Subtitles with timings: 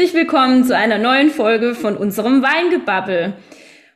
[0.00, 3.34] Herzlich willkommen zu einer neuen Folge von unserem Weingebabbel.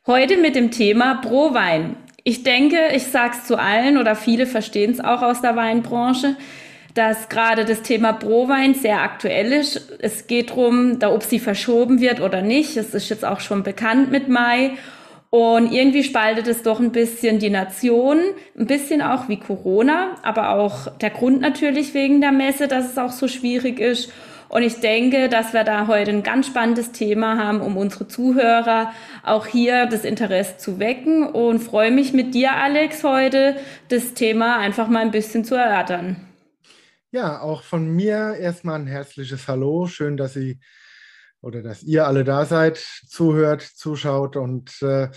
[0.07, 1.97] Heute mit dem Thema Pro-Wein.
[2.25, 6.37] Ich denke, ich sag's zu allen oder viele verstehen es auch aus der Weinbranche,
[6.93, 9.95] dass gerade das Thema Pro-Wein sehr aktuell ist.
[9.99, 12.77] Es geht darum, da, ob sie verschoben wird oder nicht.
[12.77, 14.73] Es ist jetzt auch schon bekannt mit Mai.
[15.31, 18.19] Und irgendwie spaltet es doch ein bisschen die Nation,
[18.59, 22.99] ein bisschen auch wie Corona, aber auch der Grund natürlich wegen der Messe, dass es
[22.99, 24.13] auch so schwierig ist.
[24.55, 28.93] Und ich denke, dass wir da heute ein ganz spannendes Thema haben, um unsere Zuhörer
[29.25, 33.57] auch hier das Interesse zu wecken und freue mich mit dir, Alex, heute
[33.89, 36.29] das Thema einfach mal ein bisschen zu erörtern.
[37.11, 39.89] Ja, auch von mir erstmal ein herzliches Hallo.
[39.89, 40.61] Schön, dass Sie
[41.41, 45.09] oder dass ihr alle da seid, zuhört, zuschaut und äh,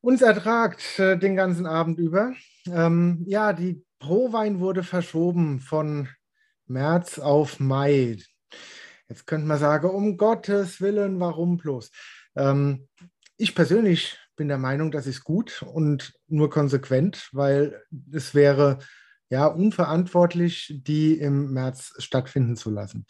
[0.00, 2.32] uns ertragt äh, den ganzen Abend über.
[2.66, 6.08] Ähm, ja, die Prowein wurde verschoben von
[6.66, 8.18] März auf Mai.
[9.08, 11.90] Jetzt könnte man sagen, um Gottes Willen, warum bloß?
[12.36, 12.88] Ähm,
[13.36, 18.78] ich persönlich bin der Meinung, das ist gut und nur konsequent, weil es wäre
[19.30, 23.06] ja unverantwortlich, die im März stattfinden zu lassen.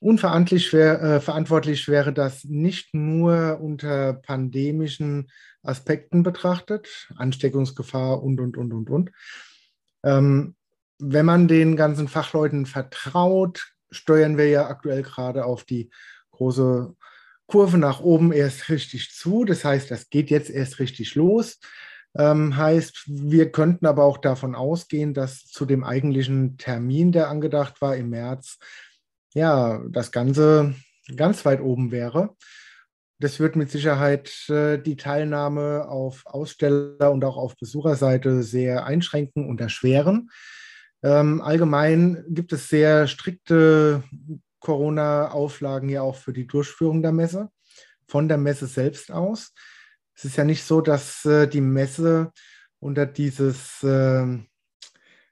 [0.00, 5.30] Unverantwortlich wär, äh, verantwortlich wäre das nicht nur unter pandemischen
[5.62, 9.12] Aspekten betrachtet, Ansteckungsgefahr und, und, und, und, und,
[10.02, 10.56] ähm,
[11.04, 15.90] wenn man den ganzen Fachleuten vertraut, steuern wir ja aktuell gerade auf die
[16.30, 16.94] große
[17.46, 19.44] Kurve nach oben erst richtig zu.
[19.44, 21.58] Das heißt, das geht jetzt erst richtig los.
[22.16, 27.80] Ähm, heißt, wir könnten aber auch davon ausgehen, dass zu dem eigentlichen Termin, der angedacht
[27.80, 28.58] war im März,
[29.34, 30.74] ja, das Ganze
[31.16, 32.36] ganz weit oben wäre.
[33.18, 39.48] Das wird mit Sicherheit äh, die Teilnahme auf Aussteller- und auch auf Besucherseite sehr einschränken
[39.48, 40.30] und erschweren.
[41.02, 44.04] Ähm, allgemein gibt es sehr strikte
[44.60, 47.50] Corona-Auflagen ja auch für die Durchführung der Messe,
[48.06, 49.52] von der Messe selbst aus.
[50.14, 52.32] Es ist ja nicht so, dass äh, die Messe
[52.78, 54.38] unter dieses äh,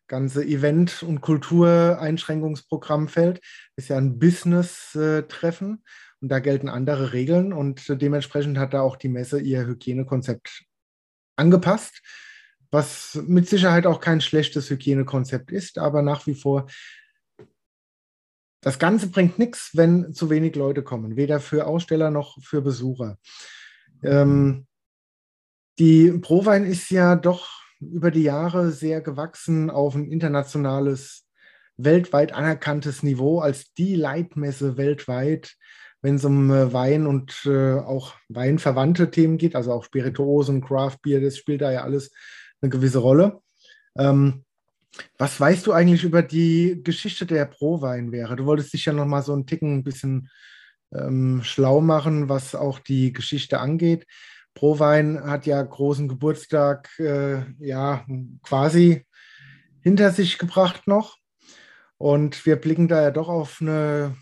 [0.08, 3.40] ganze Event- und Kultureinschränkungsprogramm fällt.
[3.76, 5.84] Es ist ja ein Business-Treffen
[6.20, 10.64] und da gelten andere Regeln und dementsprechend hat da auch die Messe ihr Hygienekonzept
[11.36, 12.02] angepasst
[12.70, 16.66] was mit Sicherheit auch kein schlechtes Hygienekonzept ist, aber nach wie vor,
[18.62, 23.18] das Ganze bringt nichts, wenn zu wenig Leute kommen, weder für Aussteller noch für Besucher.
[24.02, 24.66] Ähm,
[25.78, 31.26] die Prowein ist ja doch über die Jahre sehr gewachsen auf ein internationales,
[31.78, 35.56] weltweit anerkanntes Niveau als die Leitmesse weltweit,
[36.02, 40.98] wenn es um äh, Wein und äh, auch weinverwandte Themen geht, also auch Spirituosen, Craft
[41.02, 42.10] Beer, das spielt da ja alles
[42.60, 43.40] eine gewisse Rolle.
[43.96, 44.44] Ähm,
[45.18, 48.36] was weißt du eigentlich über die Geschichte der Pro-Weinwehre?
[48.36, 50.28] Du wolltest dich ja noch mal so einen Ticken ein bisschen
[50.92, 54.06] ähm, schlau machen, was auch die Geschichte angeht.
[54.54, 58.04] Prowein hat ja großen Geburtstag äh, ja
[58.42, 59.06] quasi
[59.80, 61.16] hinter sich gebracht noch.
[61.98, 64.16] Und wir blicken da ja doch auf eine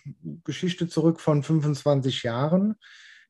[0.45, 2.75] Geschichte zurück von 25 Jahren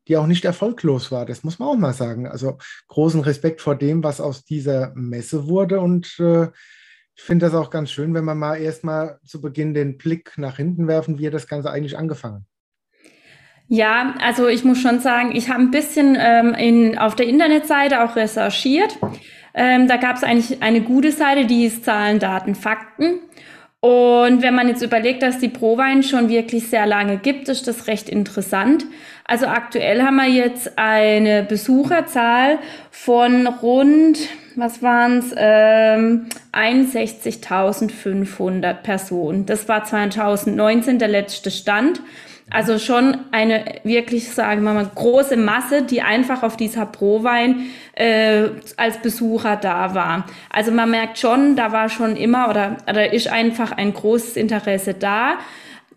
[0.08, 1.26] die auch nicht erfolglos war.
[1.26, 2.26] Das muss man auch mal sagen.
[2.26, 2.58] Also
[2.88, 5.80] großen Respekt vor dem, was aus dieser Messe wurde.
[5.80, 6.48] Und äh,
[7.14, 10.56] ich finde das auch ganz schön, wenn wir mal erstmal zu Beginn den Blick nach
[10.56, 12.46] hinten werfen, wie hat das Ganze eigentlich angefangen?
[13.70, 18.02] Ja, also ich muss schon sagen, ich habe ein bisschen ähm, in, auf der Internetseite
[18.02, 18.98] auch recherchiert.
[19.52, 23.20] Ähm, da gab es eigentlich eine gute Seite, die ist Zahlen, Daten, Fakten.
[23.80, 27.86] Und wenn man jetzt überlegt, dass die Prowein schon wirklich sehr lange gibt, ist das
[27.86, 28.86] recht interessant.
[29.28, 32.58] Also aktuell haben wir jetzt eine Besucherzahl
[32.90, 34.18] von rund,
[34.56, 39.44] was waren es, ähm, 61.500 Personen.
[39.44, 42.00] Das war 2019 der letzte Stand.
[42.48, 47.66] Also schon eine wirklich, sagen wir mal, große Masse, die einfach auf dieser Prowein
[47.96, 48.44] äh,
[48.78, 50.24] als Besucher da war.
[50.48, 54.94] Also man merkt schon, da war schon immer oder da ist einfach ein großes Interesse
[54.94, 55.34] da.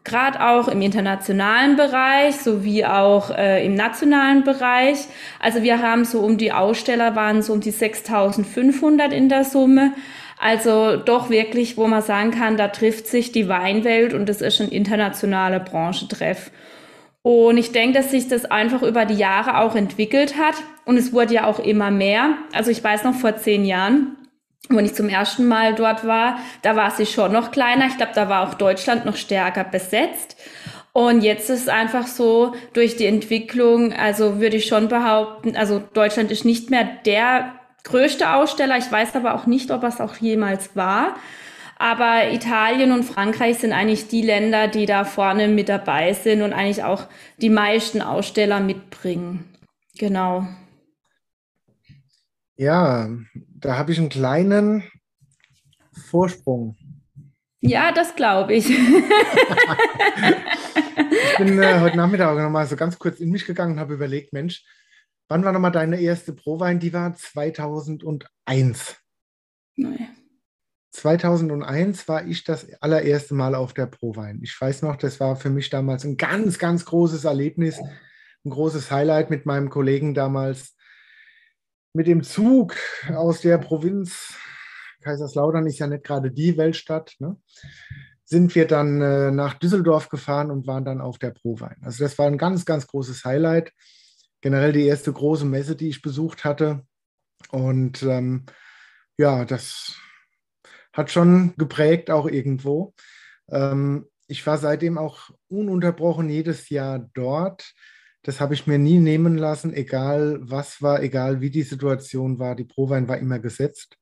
[0.04, 4.98] Gerade auch im internationalen Bereich sowie auch äh, im nationalen Bereich.
[5.40, 9.94] Also wir haben so um die Aussteller waren so um die 6500 in der Summe.
[10.40, 14.60] Also doch wirklich, wo man sagen kann, da trifft sich die Weinwelt und das ist
[14.60, 16.50] ein internationaler Branchentreff.
[17.22, 20.56] Und ich denke, dass sich das einfach über die Jahre auch entwickelt hat
[20.86, 22.38] und es wurde ja auch immer mehr.
[22.54, 24.18] Also ich weiß noch vor zehn Jahren,
[24.70, 27.88] wenn ich zum ersten Mal dort war, da war sie schon noch kleiner.
[27.88, 30.38] Ich glaube, da war auch Deutschland noch stärker besetzt.
[30.94, 35.80] Und jetzt ist es einfach so, durch die Entwicklung, also würde ich schon behaupten, also
[35.80, 37.54] Deutschland ist nicht mehr der
[37.84, 38.78] größte Aussteller.
[38.78, 41.16] Ich weiß aber auch nicht, ob es auch jemals war.
[41.78, 46.54] Aber Italien und Frankreich sind eigentlich die Länder, die da vorne mit dabei sind und
[46.54, 49.46] eigentlich auch die meisten Aussteller mitbringen.
[49.98, 50.46] Genau.
[52.56, 53.10] Ja,
[53.62, 54.84] da habe ich einen kleinen
[56.10, 56.76] Vorsprung.
[57.62, 58.68] Ja, das glaube ich.
[58.70, 58.78] ich
[61.38, 64.66] bin äh, heute Nachmittag nochmal so ganz kurz in mich gegangen und habe überlegt, Mensch,
[65.28, 66.80] wann war nochmal deine erste Prowein?
[66.80, 68.98] Die war 2001.
[69.76, 70.08] Nein.
[70.94, 74.40] 2001 war ich das allererste Mal auf der Prowein.
[74.44, 77.80] Ich weiß noch, das war für mich damals ein ganz, ganz großes Erlebnis,
[78.44, 80.76] ein großes Highlight mit meinem Kollegen damals.
[81.94, 82.76] Mit dem Zug
[83.10, 84.34] aus der Provinz,
[85.02, 87.36] Kaiserslautern ist ja nicht gerade die Weltstadt, ne?
[88.24, 91.76] sind wir dann äh, nach Düsseldorf gefahren und waren dann auf der Prowein.
[91.82, 93.74] Also das war ein ganz, ganz großes Highlight.
[94.40, 96.86] Generell die erste große Messe, die ich besucht hatte.
[97.50, 98.46] Und ähm,
[99.18, 99.98] ja, das
[100.94, 102.94] hat schon geprägt auch irgendwo.
[103.50, 107.74] Ähm, ich war seitdem auch ununterbrochen jedes Jahr dort.
[108.24, 112.56] Das habe ich mir nie nehmen lassen, egal was war, egal wie die Situation war.
[112.56, 113.98] Die Prowein war immer gesetzt.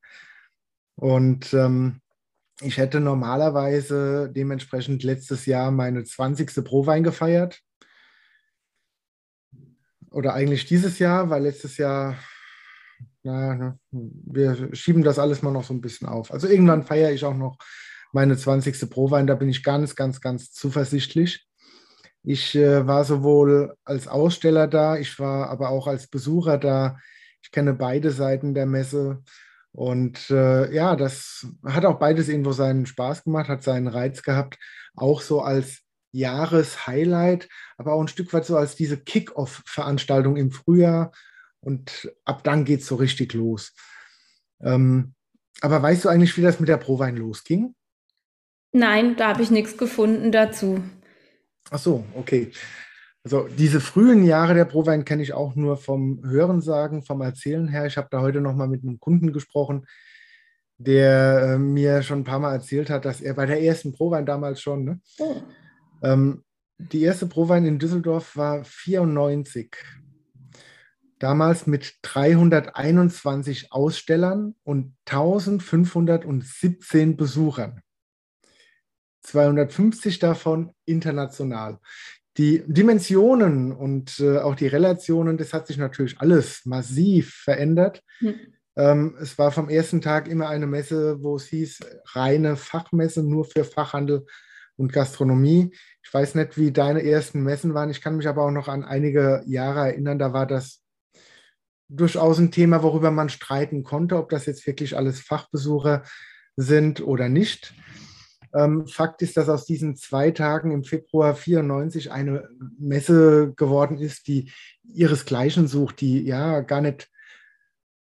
[0.95, 2.01] Und ähm,
[2.61, 6.63] ich hätte normalerweise dementsprechend letztes Jahr meine 20.
[6.65, 7.61] Prowein gefeiert.
[10.11, 12.17] Oder eigentlich dieses Jahr, weil letztes Jahr
[13.23, 16.31] na, wir schieben das alles mal noch so ein bisschen auf.
[16.31, 17.57] Also irgendwann feiere ich auch noch
[18.11, 18.89] meine 20.
[18.89, 21.48] Prowein, da bin ich ganz, ganz, ganz zuversichtlich.
[22.23, 26.97] Ich äh, war sowohl als Aussteller da, ich war aber auch als Besucher da.
[27.41, 29.23] Ich kenne beide Seiten der Messe.
[29.71, 34.57] Und äh, ja, das hat auch beides irgendwo seinen Spaß gemacht, hat seinen Reiz gehabt,
[34.95, 35.81] auch so als
[36.11, 41.11] Jahreshighlight, aber auch ein Stück weit so als diese Kick-Off-Veranstaltung im Frühjahr,
[41.61, 43.73] und ab dann geht es so richtig los.
[44.61, 45.13] Ähm,
[45.61, 47.75] aber weißt du eigentlich, wie das mit der Prowein losging?
[48.71, 50.83] Nein, da habe ich nichts gefunden dazu.
[51.71, 52.51] Ach so, okay.
[53.23, 57.85] Also diese frühen Jahre der Prowein kenne ich auch nur vom Hörensagen, vom Erzählen her.
[57.85, 59.85] Ich habe da heute noch mal mit einem Kunden gesprochen,
[60.77, 64.25] der äh, mir schon ein paar Mal erzählt hat, dass er bei der ersten Prowein
[64.25, 65.01] damals schon, ne?
[65.19, 65.35] oh.
[66.01, 66.43] ähm,
[66.77, 69.75] die erste Prowein in Düsseldorf war 94
[71.19, 77.81] damals mit 321 Ausstellern und 1517 Besuchern.
[79.21, 81.79] 250 davon international.
[82.37, 88.01] Die Dimensionen und äh, auch die Relationen, das hat sich natürlich alles massiv verändert.
[88.19, 88.35] Hm.
[88.77, 91.79] Ähm, es war vom ersten Tag immer eine Messe, wo es hieß,
[92.13, 94.25] reine Fachmesse nur für Fachhandel
[94.77, 95.75] und Gastronomie.
[96.01, 97.89] Ich weiß nicht, wie deine ersten Messen waren.
[97.89, 100.81] Ich kann mich aber auch noch an einige Jahre erinnern, da war das
[101.89, 106.03] durchaus ein Thema, worüber man streiten konnte, ob das jetzt wirklich alles Fachbesucher
[106.55, 107.73] sind oder nicht.
[108.53, 112.49] Ähm, Fakt ist, dass aus diesen zwei Tagen im Februar 94 eine
[112.79, 114.51] Messe geworden ist, die
[114.83, 117.09] ihresgleichen sucht, die ja gar nicht,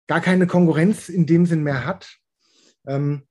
[0.07, 2.18] gar keine Konkurrenz in dem Sinn mehr hat.
[2.86, 3.24] Ähm,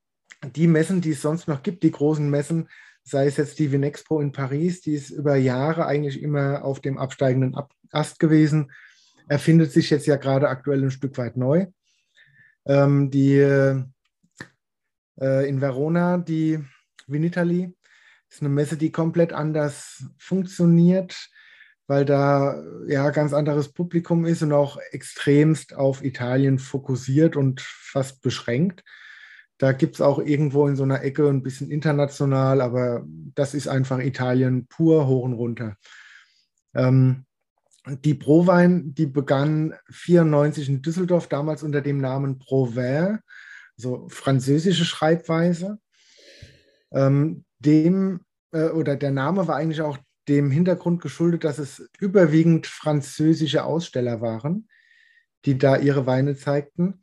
[0.57, 2.69] die Messen, die es sonst noch gibt, die großen Messen,
[3.05, 6.99] sei es jetzt die Vinexpo in Paris, die ist über Jahre eigentlich immer auf dem
[6.99, 7.57] absteigenden
[7.91, 8.71] Ast gewesen
[9.29, 11.67] erfindet sich jetzt ja gerade aktuell ein Stück weit neu.
[12.67, 13.83] Ähm, die äh,
[15.19, 16.63] in Verona, die
[17.07, 17.75] Vinitali,
[18.31, 21.29] ist eine Messe, die komplett anders funktioniert,
[21.87, 28.23] weil da ja ganz anderes Publikum ist und auch extremst auf Italien fokussiert und fast
[28.23, 28.85] beschränkt.
[29.59, 33.05] Da gibt es auch irgendwo in so einer Ecke ein bisschen international, aber
[33.35, 35.77] das ist einfach Italien pur hoch und runter.
[36.75, 37.27] Ähm,
[37.87, 43.19] die Prowein, die begann 94 in Düsseldorf, damals unter dem Namen Provin,
[43.77, 45.79] also französische Schreibweise.
[46.93, 48.21] Ähm, dem
[48.53, 54.21] äh, oder der Name war eigentlich auch dem Hintergrund geschuldet, dass es überwiegend französische Aussteller
[54.21, 54.69] waren,
[55.45, 57.03] die da ihre Weine zeigten.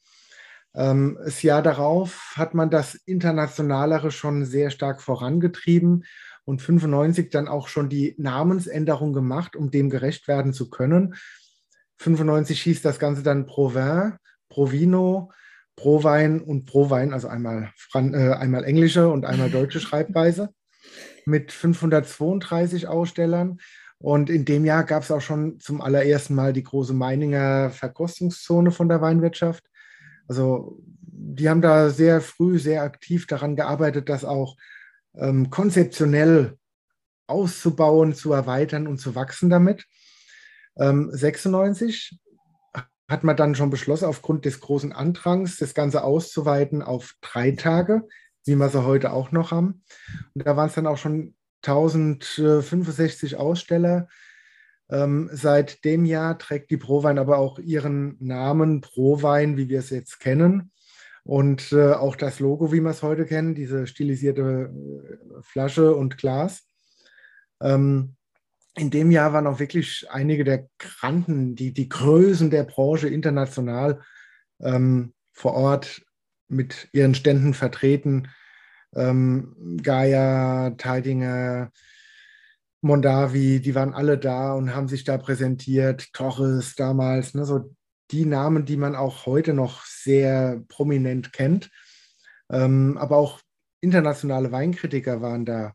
[0.76, 6.06] Ähm, das Jahr darauf hat man das Internationalere schon sehr stark vorangetrieben
[6.46, 11.16] und 95 dann auch schon die Namensänderung gemacht, um dem gerecht werden zu können.
[11.98, 14.14] 95 hieß das Ganze dann Provin,
[14.48, 15.32] Provino,
[15.80, 20.50] Prowein und Prowein, also einmal, Fran äh, einmal englische und einmal deutsche Schreibweise
[21.26, 23.60] mit 532 Ausstellern.
[23.98, 28.72] Und in dem Jahr gab es auch schon zum allerersten Mal die große Meininger Verkostungszone
[28.72, 29.64] von der Weinwirtschaft.
[30.28, 34.58] Also die haben da sehr früh, sehr aktiv daran gearbeitet, dass auch
[35.16, 36.58] ähm, konzeptionell
[37.28, 39.86] auszubauen, zu erweitern und zu wachsen damit.
[40.78, 42.20] Ähm, 96
[43.10, 48.04] hat man dann schon beschlossen, aufgrund des großen Andrangs das Ganze auszuweiten auf drei Tage
[48.50, 49.84] wie wir sie heute auch noch haben.
[50.34, 54.08] Und da waren es dann auch schon 1065 Aussteller.
[54.90, 59.92] Ähm, seit dem Jahr trägt die Prowein aber auch ihren Namen Prowein, wie wir es
[59.92, 60.72] jetzt kennen.
[61.24, 66.18] Und äh, auch das Logo, wie wir es heute kennen, diese stilisierte äh, Flasche und
[66.18, 66.66] Glas.
[67.62, 68.16] Ähm,
[68.76, 74.02] in dem Jahr waren auch wirklich einige der Granden, die, die Größen der Branche international
[74.62, 76.02] ähm, vor Ort
[76.48, 78.30] mit ihren Ständen vertreten.
[78.96, 81.72] Ähm, Gaia, Teidinger,
[82.82, 86.14] Mondavi, die waren alle da und haben sich da präsentiert.
[86.14, 87.76] Torres damals, ne, so
[88.12, 91.70] die Namen, die man auch heute noch sehr prominent kennt.
[92.50, 93.42] Ähm, aber auch
[93.82, 95.74] internationale Weinkritiker waren da.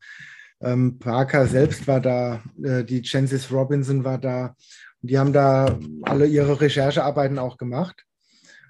[0.64, 4.56] Ähm, Parker selbst war da, äh, die Chances Robinson war da.
[5.02, 8.04] Die haben da alle ihre Recherchearbeiten auch gemacht.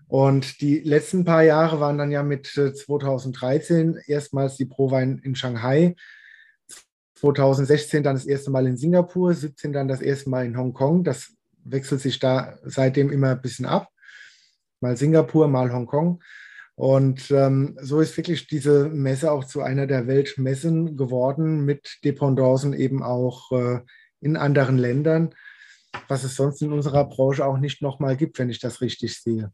[0.09, 5.37] Und die letzten paar Jahre waren dann ja mit äh, 2013 erstmals die Prowein in
[5.37, 5.95] Shanghai,
[7.15, 11.05] 2016 dann das erste Mal in Singapur, 2017 dann das erste Mal in Hongkong.
[11.05, 11.33] Das
[11.65, 13.89] wechselt sich da seitdem immer ein bisschen ab.
[14.81, 16.23] Mal Singapur, mal Hongkong.
[16.76, 22.73] Und ähm, so ist wirklich diese Messe auch zu einer der Weltmessen geworden, mit Dependancen
[22.73, 23.81] eben auch äh,
[24.21, 25.35] in anderen Ländern,
[26.09, 29.52] was es sonst in unserer Branche auch nicht nochmal gibt, wenn ich das richtig sehe.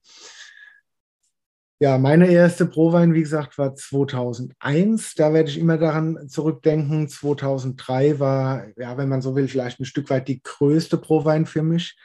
[1.82, 5.14] Ja, meine erste Prowein, wie gesagt, war 2001.
[5.14, 7.08] Da werde ich immer daran zurückdenken.
[7.08, 11.62] 2003 war, ja, wenn man so will, vielleicht ein Stück weit die größte Prowein für
[11.62, 11.96] mich.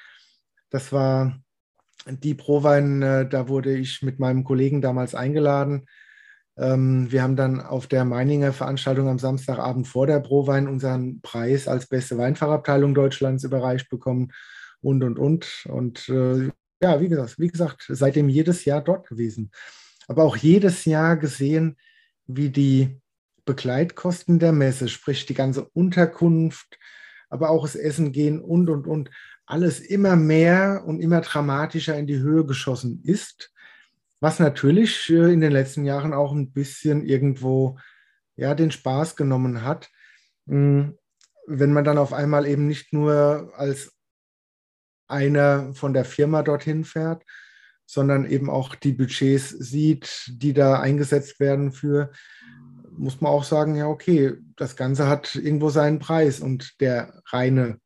[0.69, 1.37] Das war
[2.07, 5.85] die Prowein, äh, da wurde ich mit meinem Kollegen damals eingeladen.
[6.57, 11.67] Ähm, wir haben dann auf der Meininger Veranstaltung am Samstagabend vor der Prowein unseren Preis
[11.67, 14.31] als beste Weinfachabteilung Deutschlands überreicht bekommen
[14.81, 15.65] und, und, und.
[15.67, 16.49] Und äh,
[16.81, 19.51] ja, wie gesagt, wie gesagt, seitdem jedes Jahr dort gewesen.
[20.07, 21.77] Aber auch jedes Jahr gesehen,
[22.27, 23.01] wie die
[23.45, 26.77] Begleitkosten der Messe, sprich die ganze Unterkunft,
[27.29, 29.09] aber auch das Essen gehen und, und, und,
[29.45, 33.51] alles immer mehr und immer dramatischer in die Höhe geschossen ist,
[34.19, 37.77] was natürlich äh, in den letzten Jahren auch ein bisschen irgendwo
[38.35, 39.89] ja, den Spaß genommen hat,
[40.47, 40.97] hm,
[41.47, 43.93] wenn man dann auf einmal eben nicht nur als
[45.07, 47.23] einer von der Firma dorthin fährt,
[47.85, 52.11] sondern eben auch die Budgets sieht, die da eingesetzt werden für,
[52.97, 57.79] muss man auch sagen, ja, okay, das Ganze hat irgendwo seinen Preis und der reine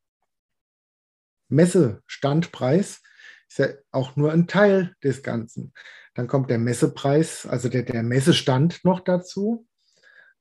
[1.50, 3.02] Messestandpreis
[3.48, 5.74] ist ja auch nur ein Teil des Ganzen.
[6.14, 9.68] Dann kommt der Messepreis, also der, der Messestand noch dazu.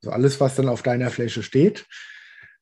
[0.01, 1.87] Also alles, was dann auf deiner Fläche steht.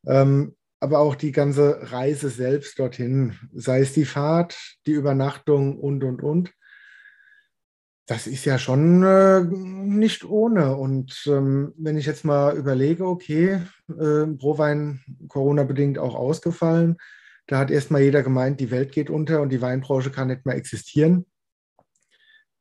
[0.07, 6.05] Ähm, aber auch die ganze Reise selbst dorthin, sei es die Fahrt, die Übernachtung und,
[6.05, 6.53] und, und.
[8.07, 10.76] Das ist ja schon äh, nicht ohne.
[10.76, 16.99] Und ähm, wenn ich jetzt mal überlege, okay, äh, Prowein Corona-bedingt auch ausgefallen,
[17.47, 20.57] da hat erstmal jeder gemeint, die Welt geht unter und die Weinbranche kann nicht mehr
[20.57, 21.26] existieren.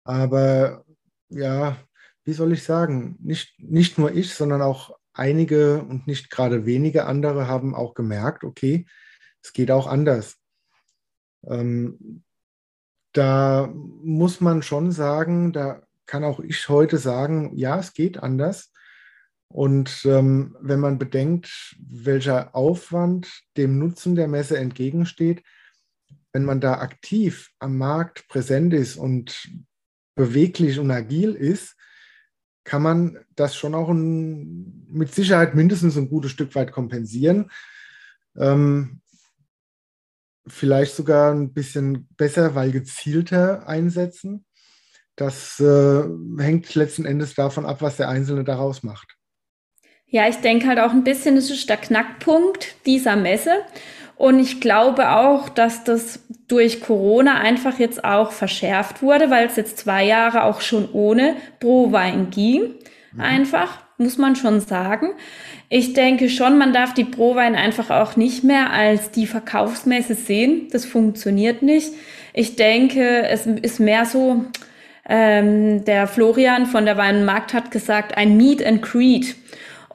[0.04, 0.86] Aber
[1.30, 1.78] ja,
[2.24, 7.06] wie soll ich sagen, nicht, nicht nur ich, sondern auch einige und nicht gerade wenige
[7.06, 8.86] andere haben auch gemerkt, okay,
[9.42, 10.38] es geht auch anders.
[11.48, 12.24] Ähm,
[13.14, 18.72] da muss man schon sagen, da kann auch ich heute sagen, ja, es geht anders.
[19.56, 25.44] Und ähm, wenn man bedenkt, welcher Aufwand dem Nutzen der Messe entgegensteht,
[26.34, 29.50] wenn man da aktiv am Markt präsent ist und
[30.14, 31.78] beweglich und agil ist,
[32.66, 37.50] kann man das schon auch ein, mit Sicherheit mindestens ein gutes Stück weit kompensieren.
[38.36, 39.00] Ähm,
[40.46, 44.46] vielleicht sogar ein bisschen besser, weil gezielter einsetzen.
[45.16, 46.04] Das äh,
[46.40, 49.15] hängt letzten Endes davon ab, was der Einzelne daraus macht.
[50.08, 53.52] Ja, ich denke halt auch ein bisschen, das ist der Knackpunkt dieser Messe.
[54.18, 59.58] Und ich glaube auch, dass das durch Corona einfach jetzt auch verschärft wurde, weil es
[59.58, 62.76] jetzt zwei Jahre auch schon ohne Pro-Wein ging.
[63.12, 63.20] Mhm.
[63.20, 65.10] Einfach, muss man schon sagen.
[65.68, 70.68] Ich denke schon, man darf die Pro-Wein einfach auch nicht mehr als die Verkaufsmesse sehen.
[70.72, 71.92] Das funktioniert nicht.
[72.34, 74.46] Ich denke, es ist mehr so,
[75.08, 79.36] ähm, der Florian von der Weinmarkt hat gesagt, ein Meet and Creed.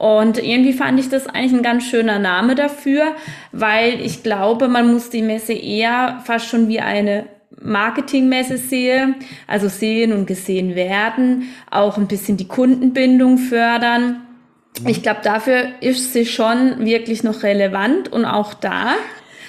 [0.01, 3.15] Und irgendwie fand ich das eigentlich ein ganz schöner Name dafür,
[3.51, 7.27] weil ich glaube, man muss die Messe eher fast schon wie eine
[7.61, 9.13] Marketingmesse sehen,
[9.45, 14.21] also sehen und gesehen werden, auch ein bisschen die Kundenbindung fördern.
[14.87, 18.95] Ich glaube, dafür ist sie schon wirklich noch relevant und auch da.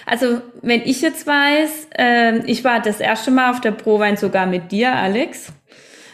[0.05, 4.45] Also wenn ich jetzt weiß, äh, ich war das erste Mal auf der Prowein sogar
[4.45, 5.51] mit dir, Alex.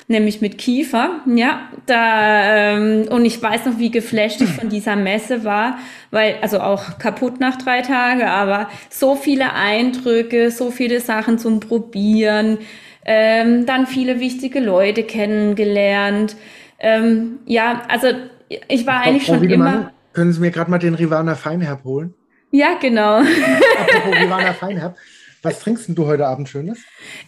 [0.08, 1.20] Nämlich mit Kiefer.
[1.26, 5.78] Ja, da ähm, und ich weiß noch, wie geflasht ich von dieser Messe war,
[6.10, 11.60] weil also auch kaputt nach drei Tagen, aber so viele Eindrücke, so viele Sachen zum
[11.60, 12.58] Probieren,
[13.04, 16.36] ähm, dann viele wichtige Leute kennengelernt.
[16.78, 18.08] Ähm, ja, also
[18.48, 19.92] ich war Frau, eigentlich Frau schon Wiedemann, immer.
[20.14, 22.14] Können Sie mir gerade mal den Rivana Feinherb holen?
[22.50, 23.18] Ja, genau.
[23.78, 24.96] Apropos Rivana Feinherb.
[25.42, 26.78] Was trinkst du heute Abend Schönes?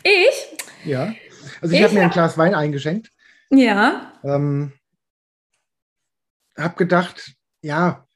[0.02, 0.48] Ich?
[0.84, 1.12] Ja.
[1.60, 3.10] Also ich, ich habe mir ein Glas Wein eingeschenkt.
[3.50, 4.12] Ja.
[4.22, 4.72] Ähm,
[6.56, 8.06] hab gedacht, ja,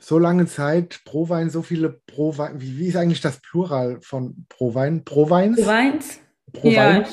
[0.00, 2.60] so lange Zeit, Pro Wein, so viele Pro Wein.
[2.60, 5.04] Wie, wie ist eigentlich das Plural von Pro Wein?
[5.04, 5.56] Pro Weins?
[5.56, 6.20] Pro Weins.
[6.52, 7.06] Pro ja, Wein.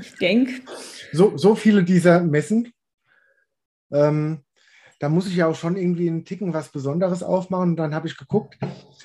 [0.00, 0.52] ich denke.
[1.14, 2.72] So, so viele dieser Messen.
[3.92, 4.44] Ähm,
[4.98, 7.70] da muss ich ja auch schon irgendwie einen Ticken was Besonderes aufmachen.
[7.72, 8.56] Und dann habe ich geguckt,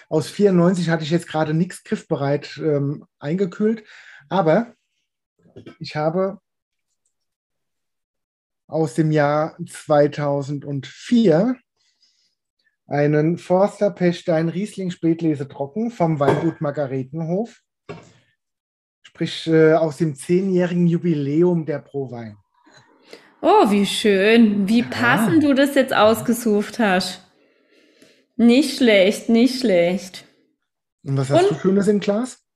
[0.08, 3.84] aus 94 hatte ich jetzt gerade nichts griffbereit ähm, eingekühlt,
[4.30, 4.74] aber
[5.80, 6.40] ich habe
[8.68, 11.56] aus dem Jahr 2004
[12.88, 17.62] einen Forster Pechstein Riesling Spätlese trocken vom Weingut Margaretenhof,
[19.04, 22.38] sprich äh, aus dem zehnjährigen Jubiläum der Prowein.
[23.42, 24.68] Oh, wie schön.
[24.68, 27.24] Wie passend du das jetzt ausgesucht hast.
[28.36, 30.26] Nicht schlecht, nicht schlecht.
[31.04, 32.47] Und was hast Und, du Schönes im Glas?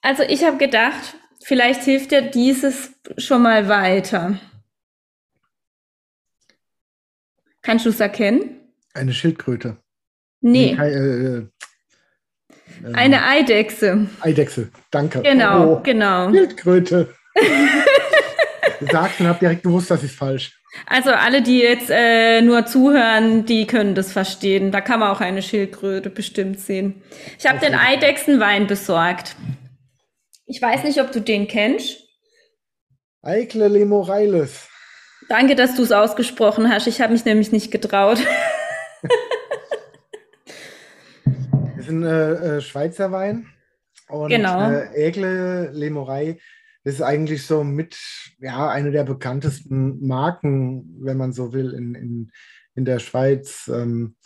[0.00, 4.38] Also ich habe gedacht, vielleicht hilft dir dieses schon mal weiter.
[7.62, 8.60] Kannst du es erkennen?
[8.94, 9.76] Eine Schildkröte.
[10.40, 10.76] Nee.
[10.78, 11.46] nee äh, äh,
[12.92, 14.08] Eine ähm, Eidechse.
[14.20, 15.22] Eidechse, danke.
[15.22, 16.30] Genau, oh, genau.
[16.30, 17.14] Schildkröte.
[18.78, 20.52] gesagt und habe direkt gewusst, das ist falsch.
[20.86, 24.70] Also alle, die jetzt äh, nur zuhören, die können das verstehen.
[24.70, 27.02] Da kann man auch eine Schildkröte bestimmt sehen.
[27.38, 29.34] Ich habe den Eidechsenwein besorgt.
[30.48, 32.02] Ich weiß nicht, ob du den kennst.
[33.22, 34.68] Eikle Lemoreiles.
[35.28, 36.86] Danke, dass du es ausgesprochen hast.
[36.86, 38.18] Ich habe mich nämlich nicht getraut.
[41.76, 43.46] das ist ein äh, äh, Schweizer Wein.
[44.08, 44.70] Und genau.
[44.70, 46.38] äh, Egle Lemorei
[46.88, 47.98] das ist eigentlich so mit,
[48.38, 52.32] ja, eine der bekanntesten Marken, wenn man so will, in, in,
[52.74, 53.70] in der Schweiz.
[53.70, 54.16] Ähm,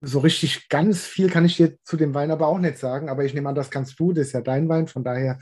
[0.00, 3.24] so richtig ganz viel kann ich dir zu dem Wein aber auch nicht sagen, aber
[3.24, 5.38] ich nehme an, das kannst du, das ist ja dein Wein, von daher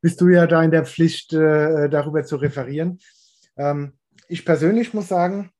[0.00, 2.98] bist du ja da in der Pflicht, äh, darüber zu referieren.
[3.56, 5.50] Ähm, ich persönlich muss sagen,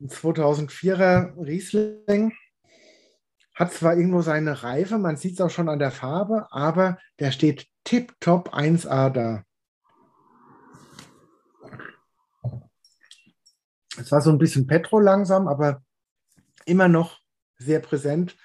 [0.00, 2.32] 2004er Riesling,
[3.54, 7.30] hat zwar irgendwo seine Reife, man sieht es auch schon an der Farbe, aber der
[7.30, 9.44] steht tipptopp 1A da.
[13.98, 15.82] Es war so ein bisschen Petro langsam, aber
[16.70, 17.20] immer noch
[17.58, 18.36] sehr präsent.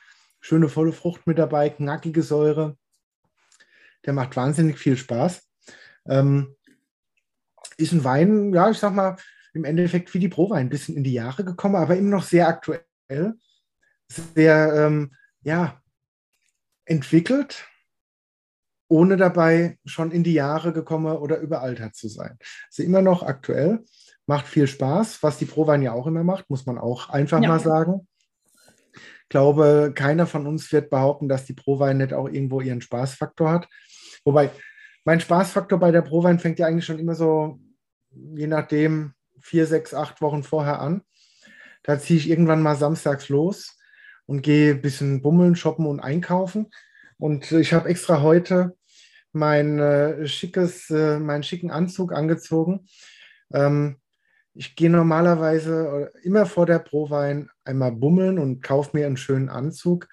[0.42, 2.78] Schöne volle Frucht mit dabei, knackige Säure.
[4.06, 5.48] Der macht wahnsinnig viel Spaß.
[6.08, 6.56] Ähm,
[7.78, 9.18] ist ein Wein, ja, ich sag mal,
[9.54, 12.48] im Endeffekt wie die Prowein, ein bisschen in die Jahre gekommen, aber immer noch sehr
[12.48, 12.84] aktuell
[14.08, 15.82] sehr ähm, ja,
[16.86, 17.68] entwickelt,
[18.88, 22.38] ohne dabei schon in die Jahre gekommen oder überaltert zu sein.
[22.70, 23.84] Ist immer noch aktuell,
[24.28, 27.48] macht viel Spaß, was die Prowein ja auch immer macht, muss man auch einfach ja.
[27.48, 28.08] mal sagen.
[29.26, 33.50] Ich glaube, keiner von uns wird behaupten, dass die Prowein nicht auch irgendwo ihren Spaßfaktor
[33.52, 33.68] hat.
[34.24, 34.52] Wobei,
[35.04, 37.60] mein Spaßfaktor bei der Prowein fängt ja eigentlich schon immer so,
[38.12, 41.02] je nachdem, vier, sechs, acht Wochen vorher an.
[41.82, 43.78] Da ziehe ich irgendwann mal samstags los
[44.28, 46.70] und gehe ein bisschen bummeln, shoppen und einkaufen.
[47.18, 48.76] Und ich habe extra heute
[49.32, 52.88] mein äh, schickes, äh, meinen schicken Anzug angezogen.
[53.52, 53.98] Ähm,
[54.56, 59.50] ich gehe normalerweise äh, immer vor der Prowein einmal bummeln und kaufe mir einen schönen
[59.50, 60.08] Anzug.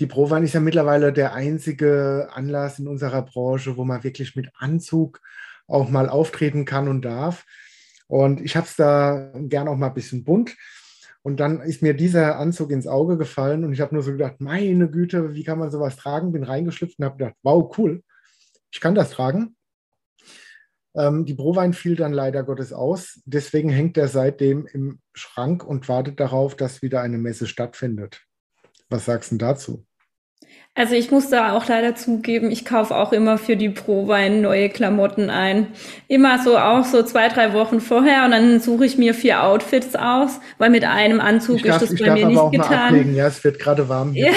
[0.00, 4.50] Die Prowein ist ja mittlerweile der einzige Anlass in unserer Branche, wo man wirklich mit
[4.58, 5.20] Anzug
[5.68, 7.44] auch mal auftreten kann und darf.
[8.08, 10.56] Und ich habe es da gern auch mal ein bisschen bunt.
[11.22, 14.36] Und dann ist mir dieser Anzug ins Auge gefallen und ich habe nur so gedacht,
[14.40, 16.32] meine Güte, wie kann man sowas tragen?
[16.32, 18.02] Bin reingeschlüpft und habe gedacht, wow, cool,
[18.70, 19.56] ich kann das tragen.
[20.96, 23.20] Ähm, die Prowein fiel dann leider Gottes aus.
[23.24, 28.22] Deswegen hängt er seitdem im Schrank und wartet darauf, dass wieder eine Messe stattfindet.
[28.88, 29.84] Was sagst du dazu?
[30.74, 34.68] Also ich muss da auch leider zugeben, ich kaufe auch immer für die Prowein neue
[34.68, 35.66] Klamotten ein.
[36.06, 39.96] Immer so auch so zwei, drei Wochen vorher und dann suche ich mir vier Outfits
[39.96, 43.12] aus, weil mit einem Anzug darf, ist das bei mir nicht getan.
[43.16, 44.12] Ja, es wird gerade warm.
[44.12, 44.26] Hier.
[44.26, 44.32] Ja.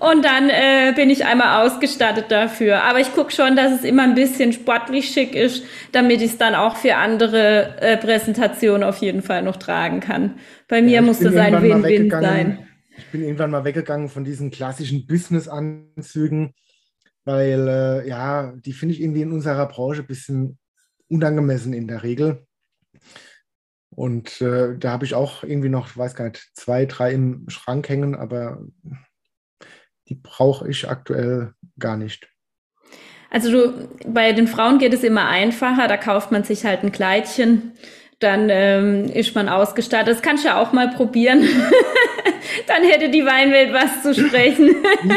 [0.00, 2.82] Und dann äh, bin ich einmal ausgestattet dafür.
[2.84, 6.38] Aber ich gucke schon, dass es immer ein bisschen sportlich schick ist, damit ich es
[6.38, 10.34] dann auch für andere äh, Präsentationen auf jeden Fall noch tragen kann.
[10.68, 12.58] Bei mir ja, muss das ein Win-Win sein
[12.98, 16.54] ich bin irgendwann mal weggegangen von diesen klassischen Business-Anzügen.
[17.24, 20.58] weil äh, ja, die finde ich irgendwie in unserer Branche ein bisschen
[21.08, 22.46] unangemessen in der Regel.
[23.90, 27.88] Und äh, da habe ich auch irgendwie noch, weiß gar nicht, zwei, drei im Schrank
[27.88, 28.64] hängen, aber
[30.08, 32.28] die brauche ich aktuell gar nicht.
[33.30, 36.92] Also du, bei den Frauen geht es immer einfacher, da kauft man sich halt ein
[36.92, 37.72] Kleidchen,
[38.20, 40.08] dann ähm, ist man ausgestattet.
[40.08, 41.42] Das kannst du ja auch mal probieren.
[42.66, 44.74] dann hätte die Weinwelt was zu sprechen.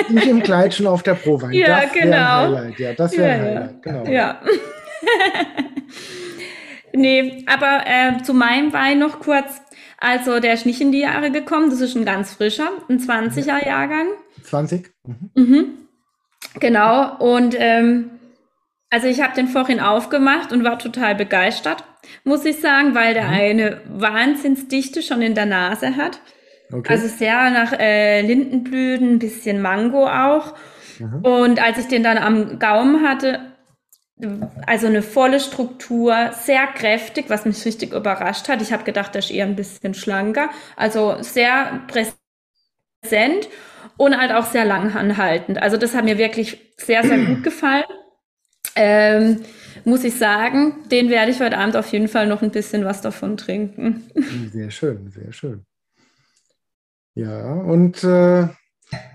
[0.09, 1.51] Nicht im Kleidchen auf der Prowein.
[1.61, 2.71] Ja, das genau.
[2.77, 4.05] Ja, das wäre ja, ein Highlight, genau.
[4.05, 4.41] Ja.
[6.93, 9.61] nee, aber äh, zu meinem Wein noch kurz.
[9.97, 13.65] Also der ist nicht in die Jahre gekommen, das ist ein ganz frischer, ein 20er
[13.65, 14.07] Jahrgang.
[14.43, 14.91] 20?
[15.05, 15.31] Mhm.
[15.35, 15.65] mhm.
[16.59, 18.11] Genau, und ähm,
[18.89, 21.83] also ich habe den vorhin aufgemacht und war total begeistert,
[22.23, 23.33] muss ich sagen, weil der mhm.
[23.33, 26.19] eine Wahnsinnsdichte schon in der Nase hat.
[26.71, 26.91] Okay.
[26.91, 30.55] Also sehr nach äh, Lindenblüten, ein bisschen Mango auch.
[31.23, 33.39] Und als ich den dann am Gaumen hatte,
[34.67, 38.61] also eine volle Struktur, sehr kräftig, was mich richtig überrascht hat.
[38.61, 40.49] Ich habe gedacht, der ist eher ein bisschen schlanker.
[40.75, 43.47] Also sehr präsent
[44.01, 45.61] und halt auch sehr langanhaltend.
[45.61, 47.83] Also das hat mir wirklich sehr, sehr gut gefallen.
[48.75, 49.41] Ähm,
[49.85, 53.01] muss ich sagen, den werde ich heute Abend auf jeden Fall noch ein bisschen was
[53.01, 54.09] davon trinken.
[54.51, 55.65] Sehr schön, sehr schön.
[57.13, 58.47] Ja, und äh,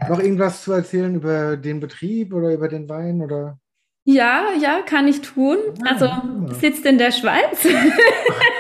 [0.09, 3.59] noch irgendwas zu erzählen über den Betrieb oder über den Wein oder?
[4.05, 5.57] Ja, ja, kann ich tun.
[5.83, 6.47] Ah, also ja.
[6.61, 7.67] sitzt in der Schweiz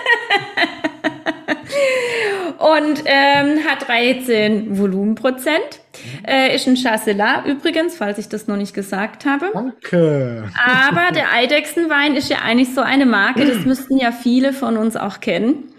[2.66, 5.80] und ähm, hat 13 Volumenprozent.
[6.26, 9.50] Äh, ist ein Chasselas übrigens, falls ich das noch nicht gesagt habe.
[9.52, 10.50] Danke.
[10.64, 14.96] Aber der Eidechsenwein ist ja eigentlich so eine Marke, das müssten ja viele von uns
[14.96, 15.72] auch kennen.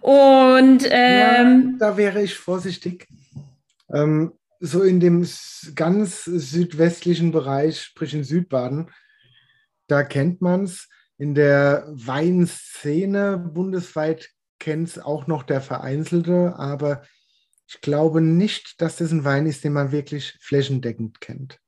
[0.00, 3.06] Und ähm, ja, da wäre ich vorsichtig.
[3.92, 5.26] Ähm, so in dem
[5.74, 8.90] ganz südwestlichen Bereich, sprich in Südbaden,
[9.88, 10.88] da kennt man es.
[11.16, 14.30] In der Weinszene bundesweit
[14.64, 17.02] kennt es auch noch der Vereinzelte, aber
[17.68, 21.58] ich glaube nicht, dass das ein Wein ist, den man wirklich flächendeckend kennt.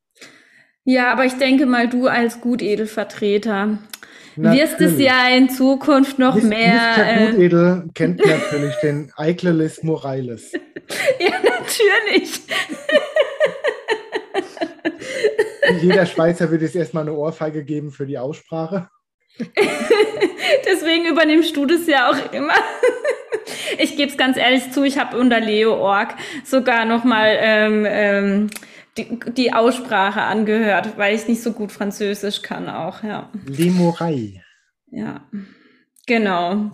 [0.84, 3.78] Ja, aber ich denke mal, du als Gutedelvertreter
[4.36, 6.94] wirst es ja in Zukunft noch Mis mehr.
[6.96, 7.06] Mr.
[7.06, 10.52] Äh, Gutedel kennt natürlich den Eiklelis Morales.
[11.20, 12.40] ja, natürlich.
[15.82, 18.88] Jeder Schweizer würde es erstmal eine Ohrfeige geben für die Aussprache.
[20.64, 22.54] Deswegen übernimmst du das ja auch immer.
[23.78, 28.50] Ich gebe es ganz ehrlich zu, ich habe unter Leo Org sogar nochmal ähm, ähm,
[28.96, 33.30] die, die, Aussprache angehört, weil ich nicht so gut Französisch kann auch, ja.
[33.46, 34.42] Limorei.
[34.90, 35.20] Ja,
[36.06, 36.70] genau.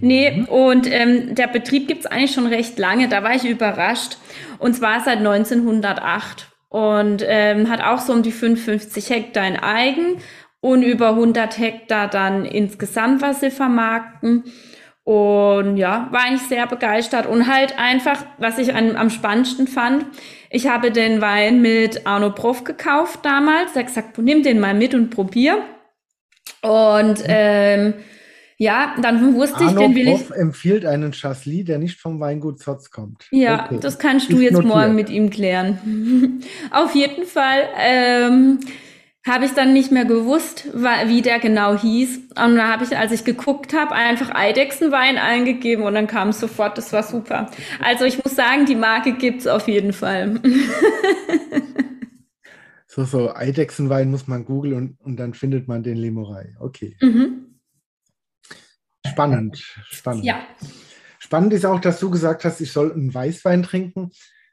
[0.00, 0.44] Nee, mhm.
[0.46, 4.18] und ähm, der Betrieb gibt es eigentlich schon recht lange, da war ich überrascht.
[4.58, 10.18] Und zwar seit 1908 und ähm, hat auch so um die 55 Hektar in Eigen
[10.60, 14.44] und über 100 Hektar dann insgesamt, was sie vermarkten.
[15.02, 20.04] Und ja, war eigentlich sehr begeistert und halt einfach, was ich an, am spannendsten fand,
[20.50, 23.72] ich habe den Wein mit Arno Prof gekauft damals.
[23.74, 25.62] Er hat gesagt, nimm den mal mit und probier.
[26.62, 27.94] Und ähm,
[28.58, 30.36] ja, dann wusste Arno ich, den will Prof ich.
[30.36, 33.26] empfiehlt einen Chasselis, der nicht vom Weingut Zotz kommt.
[33.30, 33.78] Ja, okay.
[33.80, 34.74] das kannst du Ist jetzt notiert.
[34.74, 36.42] morgen mit ihm klären.
[36.70, 37.62] Auf jeden Fall.
[37.78, 38.60] Ähm,
[39.26, 42.16] habe ich dann nicht mehr gewusst, wie der genau hieß.
[42.30, 46.40] Und dann habe ich, als ich geguckt habe, einfach Eidechsenwein eingegeben und dann kam es
[46.40, 47.50] sofort, das war super.
[47.80, 50.40] Also ich muss sagen, die Marke gibt es auf jeden Fall.
[52.86, 56.56] so, so, Eidechsenwein muss man googeln und, und dann findet man den Lemorei.
[56.58, 56.96] Okay.
[57.02, 57.58] Mhm.
[59.06, 59.58] Spannend,
[59.90, 60.24] spannend.
[60.24, 60.46] Ja.
[61.18, 64.10] Spannend ist auch, dass du gesagt hast, ich soll einen Weißwein trinken.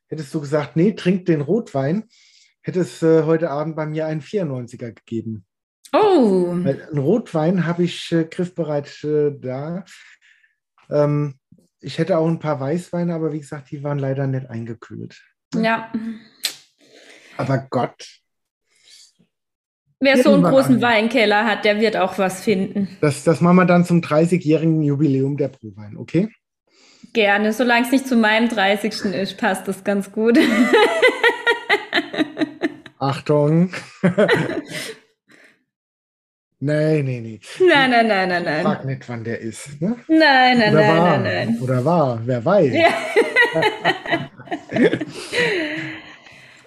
[0.07, 2.03] Hättest du gesagt, nee, trink den Rotwein
[2.67, 5.45] hätte es äh, heute Abend bei mir einen 94er gegeben.
[5.93, 6.49] Oh.
[6.51, 9.85] Einen Rotwein habe ich äh, griffbereit äh, da.
[10.89, 11.35] Ähm,
[11.79, 15.17] ich hätte auch ein paar Weißweine, aber wie gesagt, die waren leider nicht eingekühlt.
[15.55, 15.93] Ja.
[17.37, 18.19] Aber Gott.
[20.01, 20.81] Wer so einen großen an.
[20.81, 22.89] Weinkeller hat, der wird auch was finden.
[22.99, 26.29] Das, das machen wir dann zum 30-jährigen Jubiläum der Prowein, okay?
[27.13, 29.05] Gerne, solange es nicht zu meinem 30.
[29.05, 30.37] ist, passt das ganz gut.
[32.99, 33.71] Achtung.
[36.59, 37.39] Nein, nein, nein.
[37.59, 38.63] Nein, nein, nein, nein, nein.
[38.63, 39.79] Frag nicht, wann der ist.
[39.79, 39.95] Ne?
[40.07, 41.17] Nein, nein, Oder nein, war.
[41.19, 41.61] nein, nein.
[41.61, 42.73] Oder war, wer weiß.
[42.73, 42.87] Ja.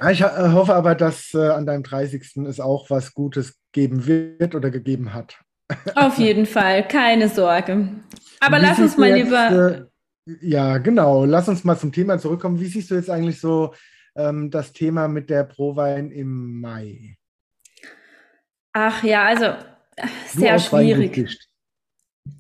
[0.13, 2.37] ich äh, hoffe aber, dass äh, an deinem 30.
[2.47, 5.41] es auch was Gutes geben wird oder gegeben hat.
[5.97, 7.89] Auf jeden Fall, keine Sorge.
[8.39, 9.89] Aber lass uns mal jetzt, lieber.
[10.27, 11.25] Äh, ja, genau.
[11.25, 12.61] Lass uns mal zum Thema zurückkommen.
[12.61, 13.75] Wie siehst du jetzt eigentlich so
[14.17, 17.17] ähm, das Thema mit der Prowein im Mai?
[18.73, 19.55] Ach ja, also
[20.27, 21.39] sehr schwierig.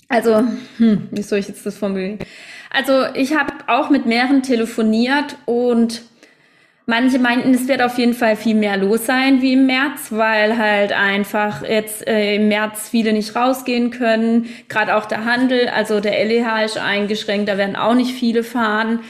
[0.08, 0.42] Also,
[0.78, 2.18] hm, wie soll ich jetzt das formulieren?
[2.70, 6.02] Also, ich habe auch mit mehreren telefoniert und
[6.86, 10.58] manche meinten, es wird auf jeden Fall viel mehr los sein wie im März, weil
[10.58, 14.48] halt einfach jetzt äh, im März viele nicht rausgehen können.
[14.68, 19.00] Gerade auch der Handel, also der LEH ist eingeschränkt, da werden auch nicht viele fahren.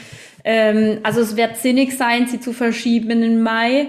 [0.44, 3.88] Ähm, also es wird sinnig sein, sie zu verschieben den Mai.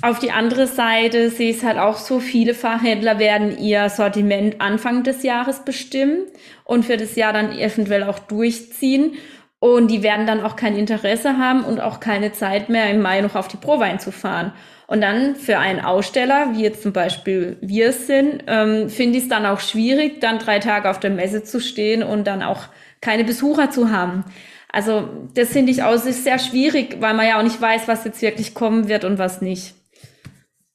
[0.00, 4.60] Auf die andere Seite sehe ich es halt auch so, viele Fachhändler werden ihr Sortiment
[4.60, 6.26] Anfang des Jahres bestimmen
[6.64, 9.12] und für das Jahr dann eventuell auch durchziehen.
[9.60, 13.20] Und die werden dann auch kein Interesse haben und auch keine Zeit mehr im Mai
[13.20, 14.52] noch auf die Prowein zu fahren.
[14.88, 19.28] Und dann für einen Aussteller, wie jetzt zum Beispiel wir sind, ähm, finde ich es
[19.28, 22.64] dann auch schwierig, dann drei Tage auf der Messe zu stehen und dann auch
[23.00, 24.24] keine Besucher zu haben.
[24.72, 28.22] Also das finde ich auch sehr schwierig, weil man ja auch nicht weiß, was jetzt
[28.22, 29.74] wirklich kommen wird und was nicht.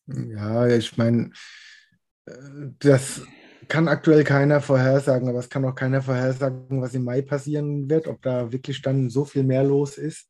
[0.05, 1.31] Ja, ich meine,
[2.27, 2.31] äh,
[2.79, 3.23] das
[3.67, 8.07] kann aktuell keiner vorhersagen, aber es kann auch keiner vorhersagen, was im Mai passieren wird,
[8.07, 10.29] ob da wirklich dann so viel mehr los ist.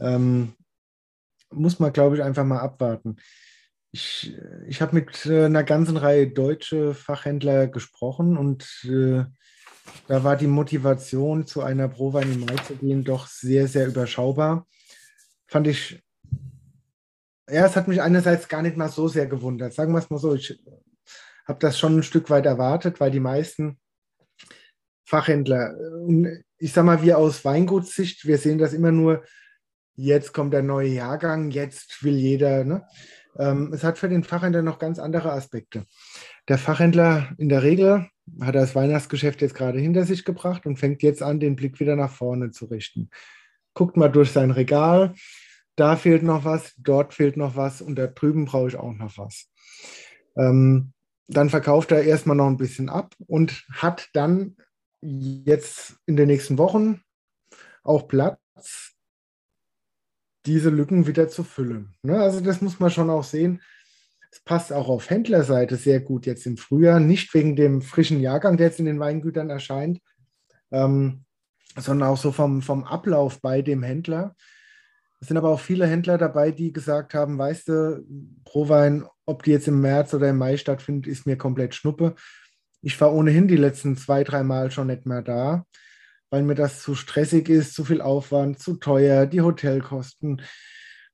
[0.00, 0.54] Ähm,
[1.50, 3.16] muss man, glaube ich, einfach mal abwarten.
[3.90, 4.34] Ich,
[4.66, 9.24] ich habe mit äh, einer ganzen Reihe deutsche Fachhändler gesprochen und äh,
[10.06, 14.66] da war die Motivation, zu einer Prowein im Mai zu gehen, doch sehr, sehr überschaubar.
[15.46, 16.04] Fand ich
[17.48, 19.74] ja, es hat mich einerseits gar nicht mal so sehr gewundert.
[19.74, 20.58] Sagen wir es mal so, ich
[21.46, 23.78] habe das schon ein Stück weit erwartet, weil die meisten
[25.04, 25.74] Fachhändler,
[26.56, 29.24] ich sage mal, wir aus Weingutssicht, wir sehen das immer nur,
[29.94, 32.64] jetzt kommt der neue Jahrgang, jetzt will jeder.
[32.64, 32.86] Ne?
[33.38, 35.84] Ähm, es hat für den Fachhändler noch ganz andere Aspekte.
[36.48, 38.08] Der Fachhändler in der Regel
[38.40, 41.96] hat das Weihnachtsgeschäft jetzt gerade hinter sich gebracht und fängt jetzt an, den Blick wieder
[41.96, 43.10] nach vorne zu richten.
[43.74, 45.14] Guckt mal durch sein Regal,
[45.76, 49.18] da fehlt noch was, dort fehlt noch was und da drüben brauche ich auch noch
[49.18, 49.50] was.
[50.36, 50.92] Ähm,
[51.26, 54.56] dann verkauft er erstmal noch ein bisschen ab und hat dann
[55.00, 57.02] jetzt in den nächsten Wochen
[57.82, 58.92] auch Platz,
[60.46, 61.94] diese Lücken wieder zu füllen.
[62.02, 62.18] Ne?
[62.20, 63.62] Also das muss man schon auch sehen.
[64.34, 68.56] Es passt auch auf Händlerseite sehr gut jetzt im Frühjahr, nicht wegen dem frischen Jahrgang,
[68.56, 70.00] der jetzt in den Weingütern erscheint,
[70.72, 71.24] ähm,
[71.78, 74.34] sondern auch so vom, vom Ablauf bei dem Händler.
[75.20, 78.04] Es sind aber auch viele Händler dabei, die gesagt haben, weißt du,
[78.44, 82.16] Prowein, ob die jetzt im März oder im Mai stattfindet, ist mir komplett Schnuppe.
[82.82, 85.64] Ich war ohnehin die letzten zwei, drei Mal schon nicht mehr da,
[86.30, 90.42] weil mir das zu stressig ist, zu viel Aufwand, zu teuer, die Hotelkosten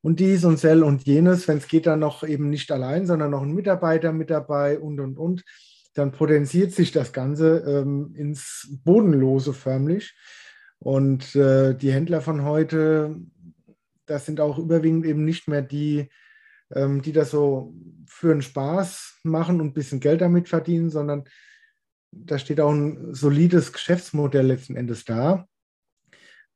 [0.02, 1.48] und dies und sel und jenes.
[1.48, 5.00] Wenn es geht, dann noch eben nicht allein, sondern noch ein Mitarbeiter mit dabei und
[5.00, 5.44] und und.
[5.94, 10.14] Dann potenziert sich das Ganze ähm, ins Bodenlose förmlich.
[10.78, 13.16] Und äh, die Händler von heute
[14.10, 16.08] das sind auch überwiegend eben nicht mehr die,
[16.74, 17.74] ähm, die das so
[18.06, 21.24] für einen Spaß machen und ein bisschen Geld damit verdienen, sondern
[22.10, 25.46] da steht auch ein solides Geschäftsmodell letzten Endes da.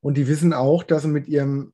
[0.01, 1.73] Und die wissen auch, dass sie mit ihrem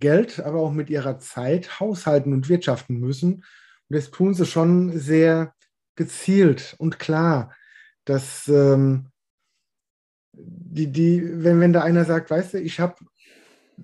[0.00, 3.44] Geld, aber auch mit ihrer Zeit haushalten und wirtschaften müssen.
[3.88, 5.54] Und das tun sie schon sehr
[5.96, 7.54] gezielt und klar,
[8.04, 9.06] dass ähm,
[10.32, 12.96] die, die, wenn, wenn da einer sagt, weißt du, ich habe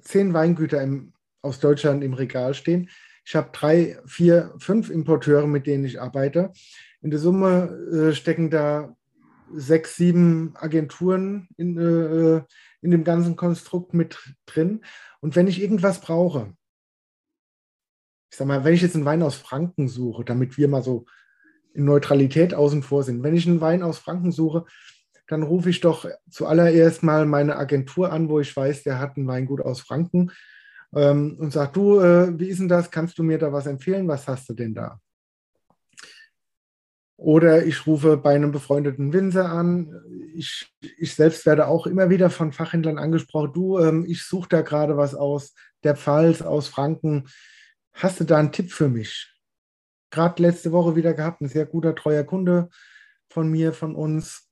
[0.01, 2.91] zehn Weingüter im, aus Deutschland im Regal stehen.
[3.25, 6.53] Ich habe drei, vier, fünf Importeure, mit denen ich arbeite.
[7.03, 8.97] In der Summe äh, stecken da
[9.55, 12.43] sechs, sieben Agenturen in, äh,
[12.83, 14.83] in dem ganzen Konstrukt mit drin.
[15.21, 16.55] Und wenn ich irgendwas brauche,
[18.31, 21.05] ich sag mal, wenn ich jetzt einen Wein aus Franken suche, damit wir mal so
[21.75, 24.65] in Neutralität außen vor sind, wenn ich einen Wein aus Franken suche,
[25.27, 29.27] dann rufe ich doch zuallererst mal meine Agentur an, wo ich weiß, der hat ein
[29.27, 30.33] Weingut aus Franken
[30.95, 32.91] ähm, und sage, du, äh, wie ist denn das?
[32.91, 34.09] Kannst du mir da was empfehlen?
[34.09, 35.01] Was hast du denn da?
[37.21, 39.95] Oder ich rufe bei einem befreundeten Winzer an.
[40.35, 43.53] Ich, ich selbst werde auch immer wieder von Fachhändlern angesprochen.
[43.53, 45.53] Du, ähm, ich suche da gerade was aus
[45.85, 47.29] der Pfalz, aus Franken.
[47.93, 49.31] Hast du da einen Tipp für mich?
[50.11, 52.71] Gerade letzte Woche wieder gehabt, ein sehr guter, treuer Kunde
[53.29, 54.49] von mir, von uns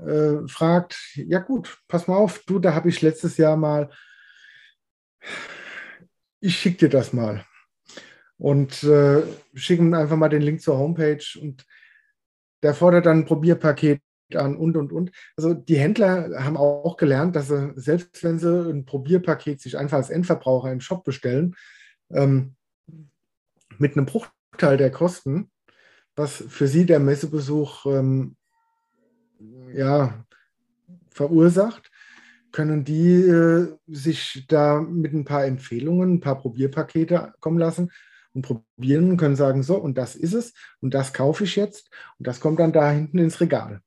[0.00, 3.90] äh, fragt, ja gut, pass mal auf, du, da habe ich letztes Jahr mal,
[6.40, 7.46] ich schicke dir das mal.
[8.38, 9.22] Und äh,
[9.54, 11.64] schicken einfach mal den Link zur Homepage und
[12.62, 14.00] der fordert dann ein Probierpaket
[14.34, 15.12] an und, und, und.
[15.36, 19.98] Also die Händler haben auch gelernt, dass sie, selbst wenn sie ein Probierpaket sich einfach
[19.98, 21.54] als Endverbraucher im Shop bestellen,
[22.10, 22.56] ähm,
[23.78, 25.50] mit einem Bruchteil der Kosten,
[26.16, 28.36] was für sie der Messebesuch ähm,
[29.72, 30.24] ja,
[31.10, 31.90] verursacht,
[32.52, 37.90] können die äh, sich da mit ein paar Empfehlungen, ein paar Probierpakete kommen lassen
[38.34, 41.90] und probieren und können sagen, so, und das ist es und das kaufe ich jetzt
[42.18, 43.80] und das kommt dann da hinten ins Regal.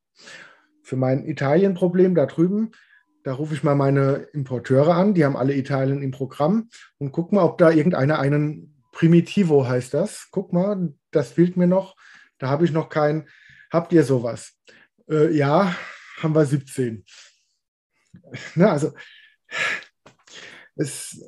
[0.81, 2.71] Für mein Italien-Problem da drüben,
[3.23, 7.33] da rufe ich mal meine Importeure an, die haben alle Italien im Programm und guck
[7.33, 10.29] mal, ob da irgendeiner einen Primitivo heißt das.
[10.31, 11.95] Guck mal, das fehlt mir noch.
[12.39, 13.27] Da habe ich noch keinen.
[13.71, 14.57] Habt ihr sowas?
[15.07, 15.75] Äh, ja,
[16.17, 17.05] haben wir 17.
[18.55, 18.93] Na, also
[20.75, 21.23] es,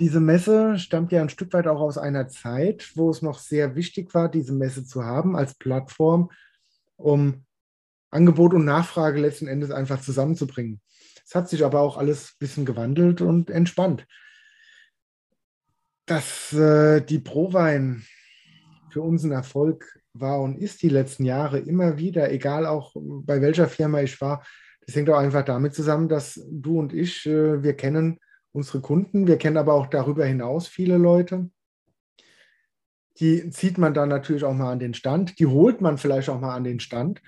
[0.00, 3.76] diese Messe stammt ja ein Stück weit auch aus einer Zeit, wo es noch sehr
[3.76, 6.30] wichtig war, diese Messe zu haben als Plattform,
[6.96, 7.44] um
[8.10, 10.80] Angebot und Nachfrage letzten Endes einfach zusammenzubringen.
[11.24, 14.06] Es hat sich aber auch alles ein bisschen gewandelt und entspannt.
[16.06, 18.02] Dass äh, die Prowein
[18.90, 23.40] für uns ein Erfolg war und ist die letzten Jahre immer wieder, egal auch bei
[23.42, 24.44] welcher Firma ich war,
[24.86, 28.18] das hängt auch einfach damit zusammen, dass du und ich, äh, wir kennen
[28.52, 31.50] unsere Kunden, wir kennen aber auch darüber hinaus viele Leute.
[33.18, 36.40] Die zieht man dann natürlich auch mal an den Stand, die holt man vielleicht auch
[36.40, 37.20] mal an den Stand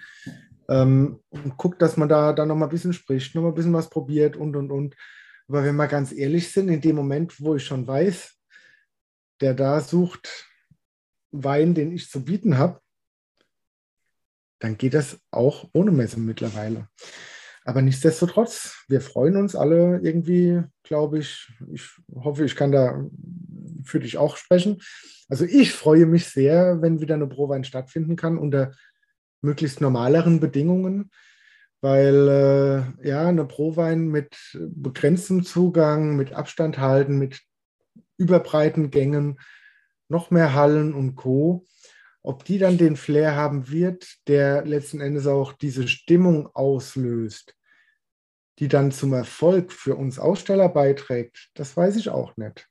[0.69, 3.55] ähm, und guckt, dass man da dann noch mal ein bisschen spricht, noch mal ein
[3.55, 4.97] bisschen was probiert und und und.
[5.49, 8.39] Aber wenn wir ganz ehrlich sind, in dem Moment, wo ich schon weiß,
[9.41, 10.49] der da sucht
[11.31, 12.81] Wein, den ich zu bieten habe,
[14.61, 16.89] dann geht das auch ohne Messe mittlerweile.
[17.65, 21.53] Aber nichtsdestotrotz, wir freuen uns alle irgendwie, glaube ich.
[21.73, 23.05] Ich hoffe, ich kann da
[23.85, 24.81] für dich auch sprechen.
[25.29, 28.73] Also ich freue mich sehr, wenn wieder eine Prowein stattfinden kann unter
[29.43, 31.11] möglichst normaleren Bedingungen,
[31.81, 37.41] weil äh, ja eine Prowein mit begrenztem Zugang, mit Abstand halten, mit
[38.17, 39.39] überbreiten Gängen,
[40.09, 41.65] noch mehr Hallen und Co.
[42.23, 47.57] Ob die dann den Flair haben wird, der letzten Endes auch diese Stimmung auslöst,
[48.59, 52.69] die dann zum Erfolg für uns Aussteller beiträgt, das weiß ich auch nicht.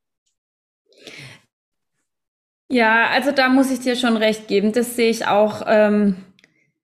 [2.70, 4.72] Ja, also da muss ich dir schon recht geben.
[4.72, 6.16] Das sehe ich auch ähm,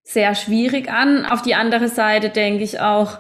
[0.03, 1.25] sehr schwierig an.
[1.25, 3.19] Auf die andere Seite denke ich auch,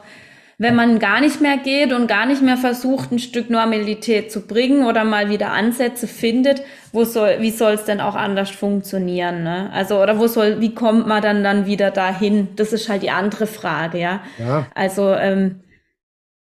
[0.59, 4.47] wenn man gar nicht mehr geht und gar nicht mehr versucht, ein Stück Normalität zu
[4.47, 9.43] bringen oder mal wieder Ansätze findet, wo soll, wie soll es denn auch anders funktionieren?
[9.43, 9.69] Ne?
[9.71, 12.55] Also, oder wo soll, wie kommt man dann dann wieder dahin?
[12.55, 14.23] Das ist halt die andere Frage, ja.
[14.39, 14.65] ja.
[14.73, 15.61] Also, ähm,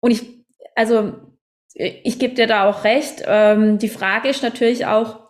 [0.01, 0.45] und ich,
[0.75, 1.15] also,
[1.75, 3.23] ich gebe dir da auch recht.
[3.27, 5.21] Ähm, die Frage ist natürlich auch,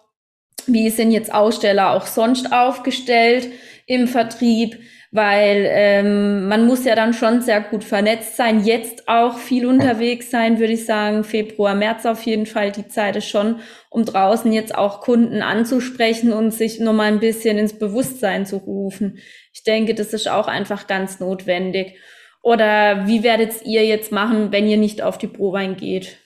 [0.66, 3.48] wie sind jetzt Aussteller auch sonst aufgestellt
[3.86, 4.80] im Vertrieb?
[5.12, 10.30] Weil ähm, man muss ja dann schon sehr gut vernetzt sein, jetzt auch viel unterwegs
[10.30, 14.50] sein, würde ich sagen, Februar, März auf jeden Fall, die Zeit ist schon, um draußen
[14.52, 19.18] jetzt auch Kunden anzusprechen und sich nochmal ein bisschen ins Bewusstsein zu rufen.
[19.52, 21.98] Ich denke, das ist auch einfach ganz notwendig.
[22.42, 26.16] Oder wie werdet ihr jetzt machen, wenn ihr nicht auf die Prowein geht?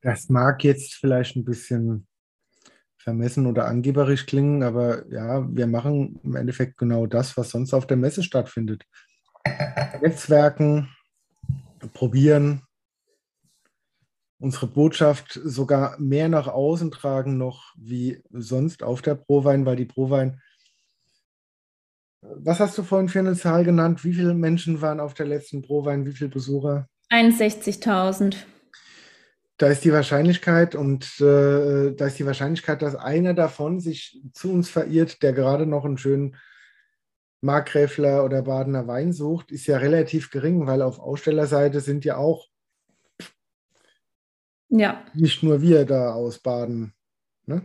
[0.00, 2.06] Das mag jetzt vielleicht ein bisschen
[3.04, 7.86] vermessen oder angeberisch klingen, aber ja, wir machen im Endeffekt genau das, was sonst auf
[7.86, 8.82] der Messe stattfindet.
[10.02, 10.88] Netzwerken,
[11.92, 12.62] probieren,
[14.38, 19.84] unsere Botschaft sogar mehr nach außen tragen noch wie sonst auf der Prowein, weil die
[19.84, 20.40] Prowein,
[22.22, 24.04] was hast du vorhin für eine Zahl genannt?
[24.04, 26.06] Wie viele Menschen waren auf der letzten Prowein?
[26.06, 26.88] Wie viele Besucher?
[27.10, 28.36] 61.000
[29.56, 34.52] da ist die Wahrscheinlichkeit und äh, da ist die Wahrscheinlichkeit, dass einer davon sich zu
[34.52, 36.36] uns verirrt, der gerade noch einen schönen
[37.40, 42.48] Markgräfler oder Badener Wein sucht, ist ja relativ gering, weil auf Ausstellerseite sind ja auch
[44.68, 45.04] ja.
[45.14, 46.94] nicht nur wir da aus Baden.
[47.46, 47.62] Ne?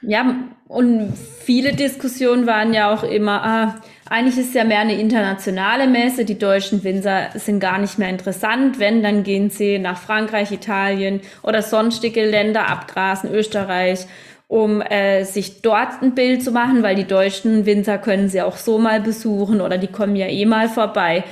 [0.00, 4.98] Ja, und viele Diskussionen waren ja auch immer, ah, eigentlich ist es ja mehr eine
[5.00, 6.24] internationale Messe.
[6.24, 8.78] Die deutschen Winzer sind gar nicht mehr interessant.
[8.78, 14.06] Wenn, dann gehen sie nach Frankreich, Italien oder sonstige Länder abgrasen, Österreich,
[14.48, 18.56] um äh, sich dort ein Bild zu machen, weil die deutschen Winzer können sie auch
[18.56, 21.24] so mal besuchen oder die kommen ja eh mal vorbei.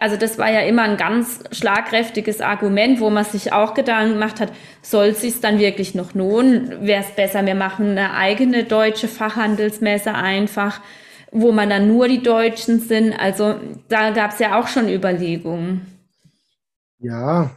[0.00, 4.38] Also das war ja immer ein ganz schlagkräftiges Argument, wo man sich auch Gedanken gemacht
[4.38, 6.86] hat, soll es sich dann wirklich noch lohnen?
[6.86, 10.80] Wäre es besser, wir machen eine eigene deutsche Fachhandelsmesse einfach,
[11.32, 13.12] wo man dann nur die Deutschen sind.
[13.12, 15.86] Also da gab es ja auch schon Überlegungen.
[16.98, 17.56] Ja,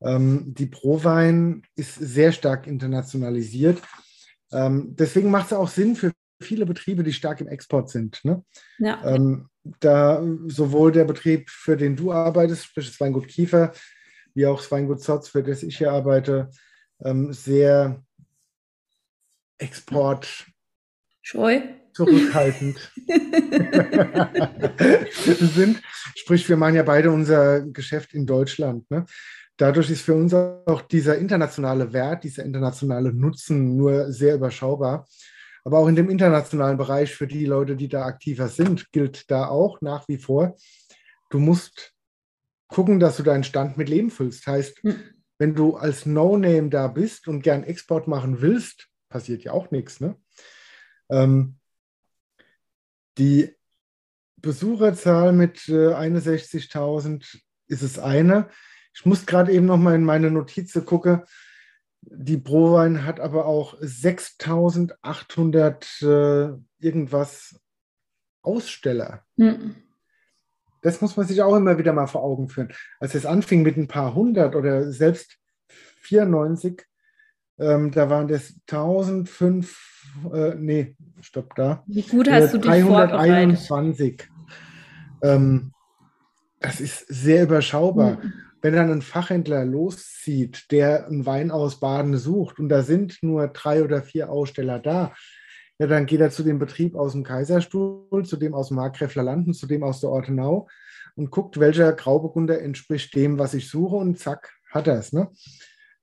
[0.00, 3.80] ähm, die Prowein ist sehr stark internationalisiert.
[4.50, 8.20] Ähm, deswegen macht es auch Sinn für viele Betriebe, die stark im Export sind.
[8.24, 8.44] Ne?
[8.78, 9.02] Ja.
[9.04, 9.48] Ähm,
[9.80, 13.72] da sowohl der Betrieb, für den du arbeitest, sprich das Weingut Kiefer,
[14.34, 16.50] wie auch das Weingut Zotz, für das ich hier arbeite,
[17.04, 18.02] ähm, sehr
[19.58, 20.46] Export
[21.20, 21.60] Scheu.
[21.92, 22.92] Zurückhaltend
[25.54, 25.82] sind.
[26.14, 28.90] Sprich, wir machen ja beide unser Geschäft in Deutschland.
[28.90, 29.06] Ne?
[29.56, 35.06] dadurch ist für uns auch dieser internationale Wert, dieser internationale Nutzen nur sehr überschaubar.
[35.64, 39.46] Aber auch in dem internationalen Bereich für die Leute, die da aktiver sind, gilt da
[39.46, 40.56] auch nach wie vor,
[41.30, 41.92] du musst
[42.66, 44.46] gucken, dass du deinen Stand mit Leben füllst.
[44.46, 45.00] Heißt, mhm.
[45.38, 50.00] wenn du als No-Name da bist und gern Export machen willst, passiert ja auch nichts.
[50.00, 50.16] Ne?
[51.10, 51.58] Ähm,
[53.18, 53.54] die
[54.36, 58.48] Besucherzahl mit äh, 61.000 ist es eine.
[58.94, 61.22] Ich muss gerade eben noch mal in meine Notizen gucken.
[62.02, 66.48] Die Prowein hat aber auch 6800 äh,
[66.80, 67.58] irgendwas
[68.42, 69.24] Aussteller.
[69.36, 69.76] Mhm.
[70.82, 72.72] Das muss man sich auch immer wieder mal vor Augen führen.
[72.98, 75.38] Als es anfing mit ein paar hundert oder selbst
[76.00, 76.84] 94,
[77.62, 81.82] ähm, da waren das 1005, äh, nee, stopp da.
[81.86, 84.28] Wie gut hast äh, du dich 321.
[85.22, 85.72] Ähm,
[86.60, 88.18] das ist sehr überschaubar.
[88.22, 88.32] Mhm.
[88.60, 93.48] Wenn dann ein Fachhändler loszieht, der einen Wein aus Baden sucht und da sind nur
[93.48, 95.12] drei oder vier Aussteller da,
[95.78, 99.24] ja, dann geht er zu dem Betrieb aus dem Kaiserstuhl, zu dem aus dem Markgräfler
[99.24, 100.68] Landen, zu dem aus der Ortenau
[101.16, 105.12] und guckt, welcher Grauburgunder entspricht dem, was ich suche und zack, hat er es.
[105.12, 105.28] Ne?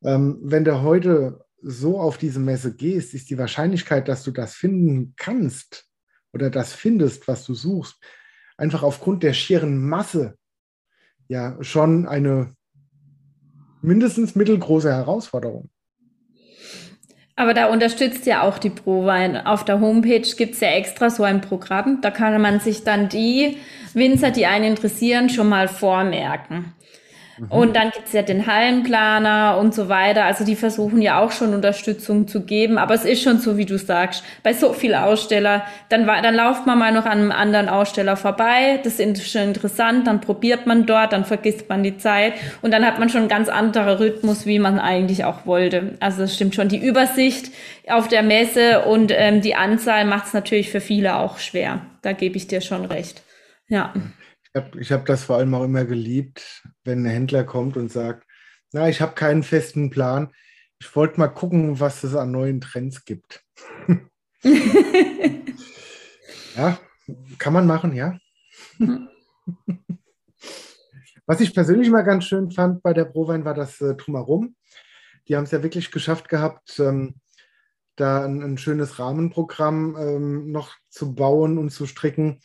[0.03, 4.53] Ähm, wenn du heute so auf diese Messe gehst, ist die Wahrscheinlichkeit, dass du das
[4.55, 5.85] finden kannst
[6.33, 7.97] oder das findest, was du suchst,
[8.57, 10.35] einfach aufgrund der schieren Masse
[11.27, 12.53] ja schon eine
[13.81, 15.69] mindestens mittelgroße Herausforderung.
[17.35, 19.37] Aber da unterstützt ja auch die ProWein.
[19.37, 22.01] Auf der Homepage gibt es ja extra so ein Programm.
[22.01, 23.55] Da kann man sich dann die
[23.93, 26.73] Winzer, die einen interessieren, schon mal vormerken.
[27.39, 27.51] Mhm.
[27.51, 30.25] Und dann gibt's ja den Hallenplaner und so weiter.
[30.25, 32.77] Also die versuchen ja auch schon Unterstützung zu geben.
[32.77, 36.65] Aber es ist schon so, wie du sagst, bei so vielen Aussteller, dann, dann lauft
[36.65, 38.79] man mal noch an einem anderen Aussteller vorbei.
[38.83, 40.07] Das ist schon interessant.
[40.07, 42.33] Dann probiert man dort, dann vergisst man die Zeit.
[42.61, 45.97] Und dann hat man schon einen ganz anderen Rhythmus, wie man eigentlich auch wollte.
[45.99, 46.69] Also das stimmt schon.
[46.69, 47.51] Die Übersicht
[47.87, 51.81] auf der Messe und ähm, die Anzahl macht es natürlich für viele auch schwer.
[52.01, 53.23] Da gebe ich dir schon recht.
[53.67, 53.93] Ja.
[54.43, 57.91] Ich habe ich hab das vor allem auch immer geliebt, wenn ein Händler kommt und
[57.91, 58.27] sagt,
[58.71, 60.33] na, ich habe keinen festen Plan.
[60.79, 63.43] Ich wollte mal gucken, was es an neuen Trends gibt.
[66.55, 66.79] ja,
[67.37, 68.17] kann man machen, ja.
[71.25, 74.55] Was ich persönlich mal ganz schön fand bei der Prowein war das äh, Drumherum.
[75.27, 77.15] Die haben es ja wirklich geschafft gehabt, ähm,
[77.95, 82.39] da ein, ein, schönes Rahmenprogramm ähm, noch zu bauen und zu stricken.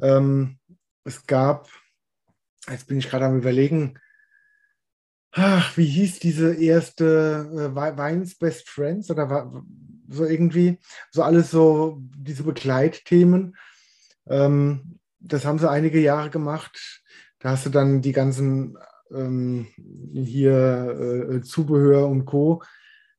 [0.00, 0.58] Ähm,
[1.04, 1.68] es gab,
[2.70, 3.98] jetzt bin ich gerade am Überlegen,
[5.32, 9.62] ach, wie hieß diese erste äh, Weins Best Friends oder
[10.08, 10.78] so irgendwie,
[11.10, 13.56] so alles so diese Begleitthemen.
[14.28, 17.02] Ähm, das haben sie einige Jahre gemacht.
[17.38, 18.78] Da hast du dann die ganzen
[19.10, 19.66] ähm,
[20.12, 22.62] hier äh, Zubehör und Co.,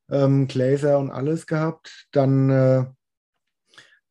[0.10, 2.08] ähm, Gläser und alles gehabt.
[2.12, 2.86] Dann äh,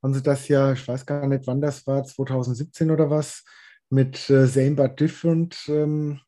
[0.02, 3.44] haben sie das ja, ich weiß gar nicht, wann das war, 2017 oder was,
[3.90, 6.20] mit äh, Same But Different ähm,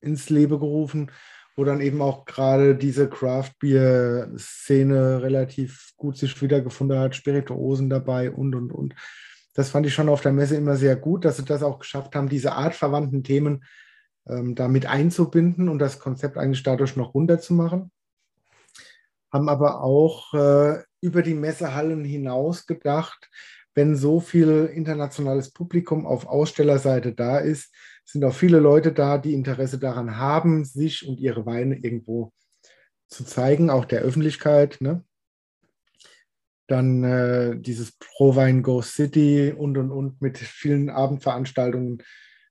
[0.00, 1.10] ins Leben gerufen,
[1.56, 7.90] wo dann eben auch gerade diese Craft Beer Szene relativ gut sich wiedergefunden hat, Spirituosen
[7.90, 8.94] dabei und und und.
[9.54, 12.14] Das fand ich schon auf der Messe immer sehr gut, dass sie das auch geschafft
[12.14, 13.64] haben, diese artverwandten Themen
[14.26, 17.90] ähm, damit einzubinden und das Konzept eigentlich dadurch noch runterzumachen.
[19.32, 23.28] Haben aber auch äh, über die Messehallen hinaus gedacht,
[23.74, 27.72] wenn so viel internationales Publikum auf Ausstellerseite da ist,
[28.04, 32.32] sind auch viele Leute da, die Interesse daran haben, sich und ihre Weine irgendwo
[33.08, 34.78] zu zeigen, auch der Öffentlichkeit.
[34.80, 35.04] Ne?
[36.66, 42.02] Dann äh, dieses Pro Wein Go City und und und mit vielen Abendveranstaltungen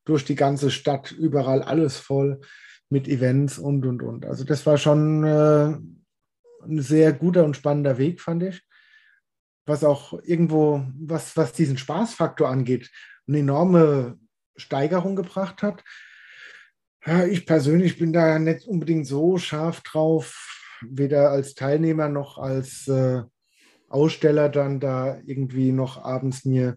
[0.05, 2.39] durch die ganze Stadt, überall alles voll
[2.89, 4.25] mit Events und und und.
[4.25, 5.77] Also das war schon äh,
[6.65, 8.61] ein sehr guter und spannender Weg, fand ich
[9.65, 12.89] was auch irgendwo, was, was diesen Spaßfaktor angeht,
[13.27, 14.17] eine enorme
[14.55, 15.83] Steigerung gebracht hat.
[17.05, 22.87] Ja, ich persönlich bin da nicht unbedingt so scharf drauf, weder als Teilnehmer noch als
[22.87, 23.23] äh,
[23.87, 26.75] Aussteller dann da irgendwie noch abends mir.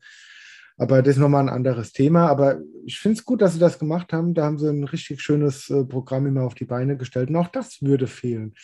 [0.76, 2.28] Aber das ist nochmal ein anderes Thema.
[2.28, 4.34] Aber ich finde es gut, dass sie das gemacht haben.
[4.34, 7.28] Da haben sie ein richtig schönes äh, Programm immer auf die Beine gestellt.
[7.28, 8.54] Und auch das würde fehlen.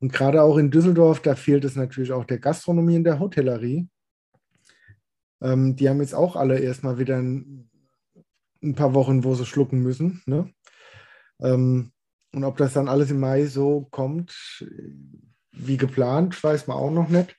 [0.00, 3.88] Und gerade auch in Düsseldorf, da fehlt es natürlich auch der Gastronomie und der Hotellerie.
[5.42, 7.70] Ähm, die haben jetzt auch alle erstmal wieder ein,
[8.62, 10.22] ein, paar Wochen, wo sie schlucken müssen.
[10.26, 10.52] Ne?
[11.40, 11.92] Ähm,
[12.32, 14.66] und ob das dann alles im Mai so kommt,
[15.52, 17.36] wie geplant, weiß man auch noch nicht.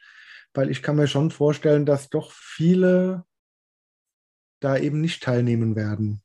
[0.54, 3.26] Weil ich kann mir schon vorstellen, dass doch viele
[4.62, 6.22] da eben nicht teilnehmen werden.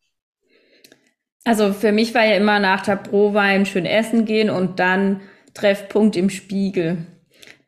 [1.44, 5.20] Also für mich war ja immer nach der Prowein schön essen gehen und dann
[5.54, 7.06] Treffpunkt im Spiegel.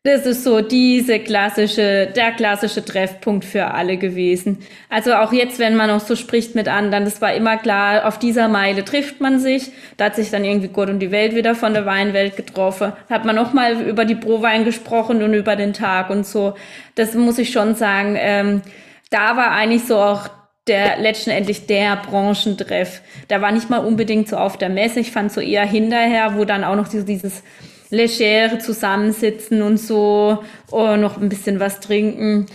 [0.05, 4.59] Das ist so diese klassische, der klassische Treffpunkt für alle gewesen.
[4.89, 8.19] Also auch jetzt, wenn man noch so spricht mit anderen, das war immer klar, auf
[8.19, 9.71] dieser Meile trifft man sich.
[9.99, 12.95] Da hat sich dann irgendwie Gott und die Welt wieder von der Weinwelt getroffen.
[13.09, 16.55] Hat man nochmal über die Prowein gesprochen und über den Tag und so.
[16.97, 18.17] Das muss ich schon sagen.
[18.19, 18.63] Ähm,
[19.11, 20.29] da war eigentlich so auch
[20.67, 23.03] der letztendlich der Branchentreff.
[23.29, 24.99] Da war nicht mal unbedingt so auf der Messe.
[24.99, 27.45] Ich fand so eher hinterher, wo dann auch noch dieses
[27.93, 32.47] legere Zusammensitzen und so und noch ein bisschen was trinken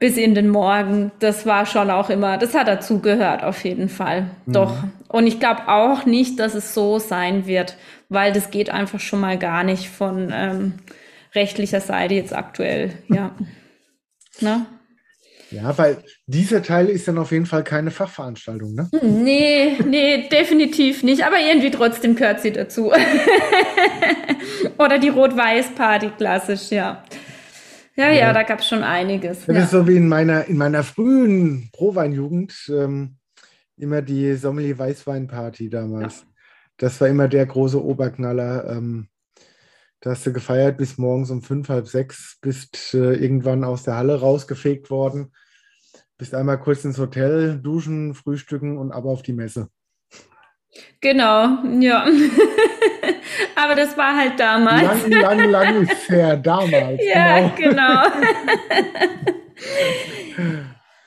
[0.00, 1.12] bis in den Morgen.
[1.20, 4.22] Das war schon auch immer, das hat dazu gehört auf jeden Fall.
[4.46, 4.52] Mhm.
[4.52, 4.74] Doch.
[5.08, 7.76] Und ich glaube auch nicht, dass es so sein wird,
[8.08, 10.74] weil das geht einfach schon mal gar nicht von ähm,
[11.34, 12.92] rechtlicher Seite jetzt aktuell.
[13.08, 13.30] Ja.
[14.40, 14.66] Na?
[15.50, 18.88] Ja, weil dieser Teil ist dann auf jeden Fall keine Fachveranstaltung, ne?
[19.02, 21.24] Nee, nee, definitiv nicht.
[21.24, 22.92] Aber irgendwie trotzdem gehört sie dazu.
[24.78, 27.02] Oder die Rot-Weiß-Party, klassisch, ja.
[27.96, 29.46] Ja, ja, ja da gab es schon einiges.
[29.46, 29.62] Das ja.
[29.64, 33.16] ist so wie in meiner, in meiner frühen Pro-Weinjugend ähm,
[33.76, 36.20] immer die Sommelier-Weißwein-Party damals.
[36.20, 36.26] Ja.
[36.76, 38.70] Das war immer der große Oberknaller.
[38.70, 39.08] Ähm,
[40.00, 43.96] da hast du gefeiert bis morgens um fünf, halb sechs, bist äh, irgendwann aus der
[43.96, 45.32] Halle rausgefegt worden,
[46.20, 49.70] bist einmal kurz ins Hotel, duschen, frühstücken und ab auf die Messe.
[51.00, 52.06] Genau, ja.
[53.56, 55.08] Aber das war halt damals.
[55.08, 57.00] Lang, lang, lang ist her, damals.
[57.02, 57.56] Ja, genau.
[57.56, 58.04] genau.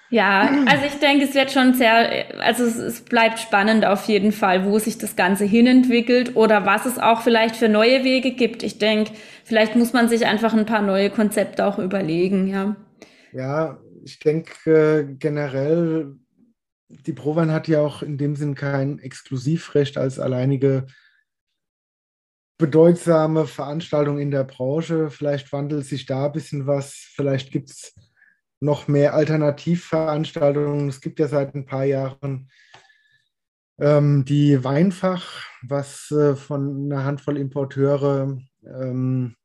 [0.10, 4.32] Ja, also ich denke, es wird schon sehr, also es, es, bleibt spannend auf jeden
[4.32, 8.62] Fall, wo sich das Ganze hinentwickelt oder was es auch vielleicht für neue Wege gibt.
[8.62, 9.12] Ich denke,
[9.44, 12.76] vielleicht muss man sich einfach ein paar neue Konzepte auch überlegen, ja.
[13.32, 16.16] Ja, ich denke äh, generell,
[16.90, 20.86] die Prowein hat ja auch in dem Sinn kein Exklusivrecht als alleinige
[22.58, 25.10] bedeutsame Veranstaltung in der Branche.
[25.10, 27.96] Vielleicht wandelt sich da ein bisschen was, vielleicht gibt es
[28.60, 30.88] noch mehr Alternativveranstaltungen.
[30.88, 32.50] Es gibt ja seit ein paar Jahren
[33.80, 39.36] ähm, die Weinfach, was äh, von einer Handvoll Importeure ähm,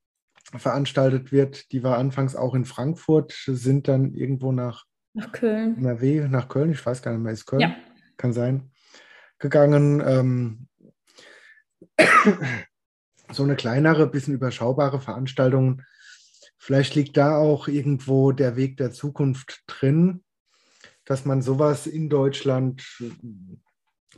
[0.57, 1.73] veranstaltet wird.
[1.73, 5.77] Die war anfangs auch in Frankfurt, sind dann irgendwo nach, nach Köln.
[5.79, 7.61] NRW, nach Köln, ich weiß gar nicht mehr, ist Köln?
[7.61, 7.77] Ja.
[8.17, 8.71] Kann sein.
[9.39, 10.03] Gegangen.
[10.05, 10.69] Ähm,
[13.31, 15.83] so eine kleinere, bisschen überschaubare Veranstaltung
[16.69, 20.25] Vielleicht liegt da auch irgendwo der Weg der Zukunft drin,
[21.05, 22.85] dass man sowas in Deutschland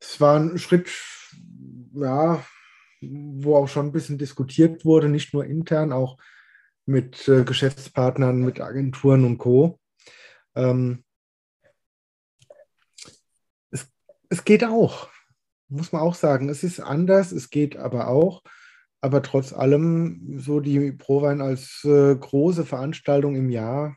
[0.00, 0.88] Es war ein Schritt
[1.94, 2.44] ja,
[3.00, 6.18] wo auch schon ein bisschen diskutiert wurde, nicht nur intern, auch
[6.86, 9.78] mit äh, Geschäftspartnern, mit Agenturen und Co.
[10.54, 11.04] Ähm,
[14.28, 15.08] es, geht auch,
[15.68, 16.48] muss man auch sagen.
[16.48, 18.42] Es ist anders, es geht aber auch.
[19.00, 23.96] Aber trotz allem, so die Prowein als äh, große Veranstaltung im Jahr,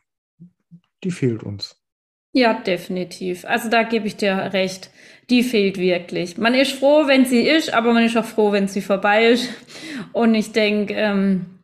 [1.02, 1.82] die fehlt uns.
[2.34, 3.44] Ja, definitiv.
[3.44, 4.90] Also da gebe ich dir recht.
[5.28, 6.38] Die fehlt wirklich.
[6.38, 9.48] Man ist froh, wenn sie ist, aber man ist auch froh, wenn sie vorbei ist.
[10.12, 11.61] Und ich denke, ähm,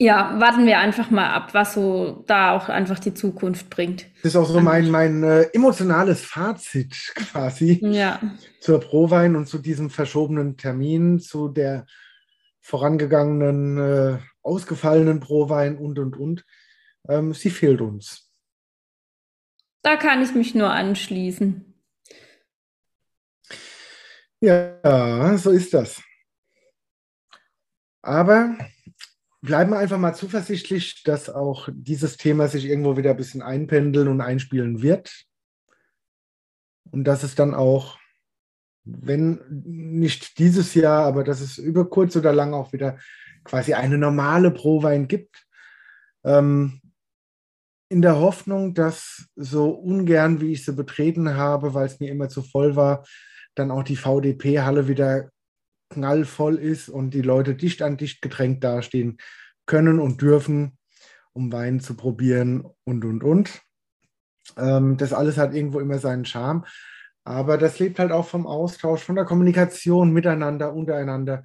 [0.00, 4.06] ja, warten wir einfach mal ab, was so da auch einfach die Zukunft bringt.
[4.22, 8.20] Das ist auch so mein, mein äh, emotionales Fazit quasi ja.
[8.60, 11.84] zur Prowein und zu diesem verschobenen Termin, zu der
[12.60, 16.44] vorangegangenen, äh, ausgefallenen Prowein und, und, und.
[17.08, 18.30] Ähm, sie fehlt uns.
[19.82, 21.64] Da kann ich mich nur anschließen.
[24.40, 26.00] Ja, so ist das.
[28.02, 28.56] Aber
[29.40, 34.08] bleiben wir einfach mal zuversichtlich, dass auch dieses Thema sich irgendwo wieder ein bisschen einpendeln
[34.08, 35.24] und einspielen wird.
[36.90, 37.98] Und dass es dann auch,
[38.84, 42.98] wenn nicht dieses Jahr, aber dass es über kurz oder lang auch wieder
[43.44, 45.46] quasi eine normale Prowein gibt.
[46.24, 46.80] Ähm,
[47.90, 52.28] in der Hoffnung, dass so ungern, wie ich sie betreten habe, weil es mir immer
[52.28, 53.06] zu voll war,
[53.54, 55.30] dann auch die VDP-Halle wieder
[55.90, 59.18] knallvoll ist und die Leute dicht an dicht gedrängt dastehen
[59.66, 60.78] können und dürfen,
[61.32, 63.62] um Wein zu probieren und, und, und.
[64.56, 66.64] Ähm, das alles hat irgendwo immer seinen Charme.
[67.24, 71.44] Aber das lebt halt auch vom Austausch, von der Kommunikation miteinander, untereinander,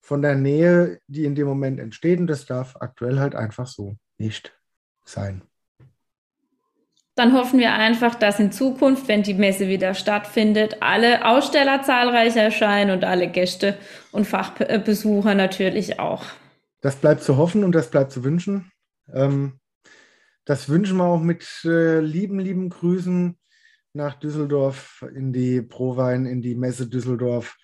[0.00, 2.20] von der Nähe, die in dem Moment entsteht.
[2.20, 4.56] Und das darf aktuell halt einfach so nicht
[5.04, 5.42] sein
[7.16, 12.34] dann hoffen wir einfach, dass in Zukunft, wenn die Messe wieder stattfindet, alle Aussteller zahlreich
[12.36, 13.78] erscheinen und alle Gäste
[14.10, 16.24] und Fachbesucher natürlich auch.
[16.80, 18.70] Das bleibt zu hoffen und das bleibt zu wünschen.
[19.12, 19.60] Ähm,
[20.44, 23.38] das wünschen wir auch mit äh, lieben, lieben Grüßen
[23.94, 27.56] nach Düsseldorf in die Prowein, in die Messe Düsseldorf.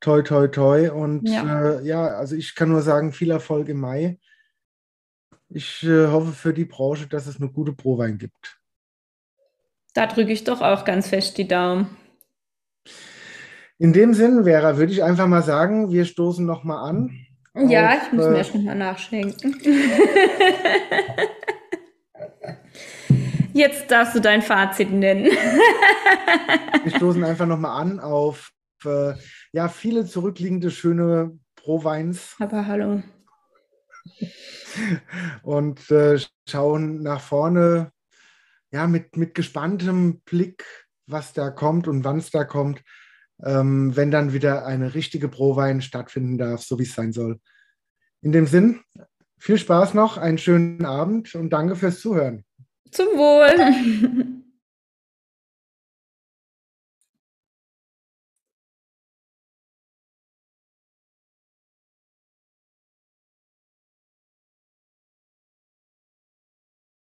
[0.00, 0.90] Toi, toi, toi.
[0.90, 4.18] Und ja, äh, ja also ich kann nur sagen, viel Erfolg im Mai.
[5.48, 8.55] Ich äh, hoffe für die Branche, dass es eine gute Prowein gibt.
[9.96, 11.96] Da drücke ich doch auch ganz fest die Daumen.
[13.78, 17.18] In dem Sinn, Vera, würde ich einfach mal sagen, wir stoßen nochmal an.
[17.54, 19.56] Ja, auf, ich muss mir äh, schon mal nachschenken.
[23.54, 25.24] Jetzt darfst du dein Fazit nennen.
[26.84, 28.52] wir stoßen einfach nochmal an auf
[28.84, 29.14] äh,
[29.52, 32.36] ja, viele zurückliegende schöne Pro-Weins.
[32.38, 33.02] Aber hallo.
[35.42, 37.92] Und äh, schauen nach vorne
[38.76, 40.64] ja, mit, mit gespanntem Blick,
[41.06, 42.82] was da kommt und wann es da kommt,
[43.42, 47.40] ähm, wenn dann wieder eine richtige Prowein stattfinden darf, so wie es sein soll.
[48.20, 48.80] In dem Sinn,
[49.38, 52.44] viel Spaß noch, einen schönen Abend und danke fürs Zuhören.
[52.90, 54.36] Zum Wohl.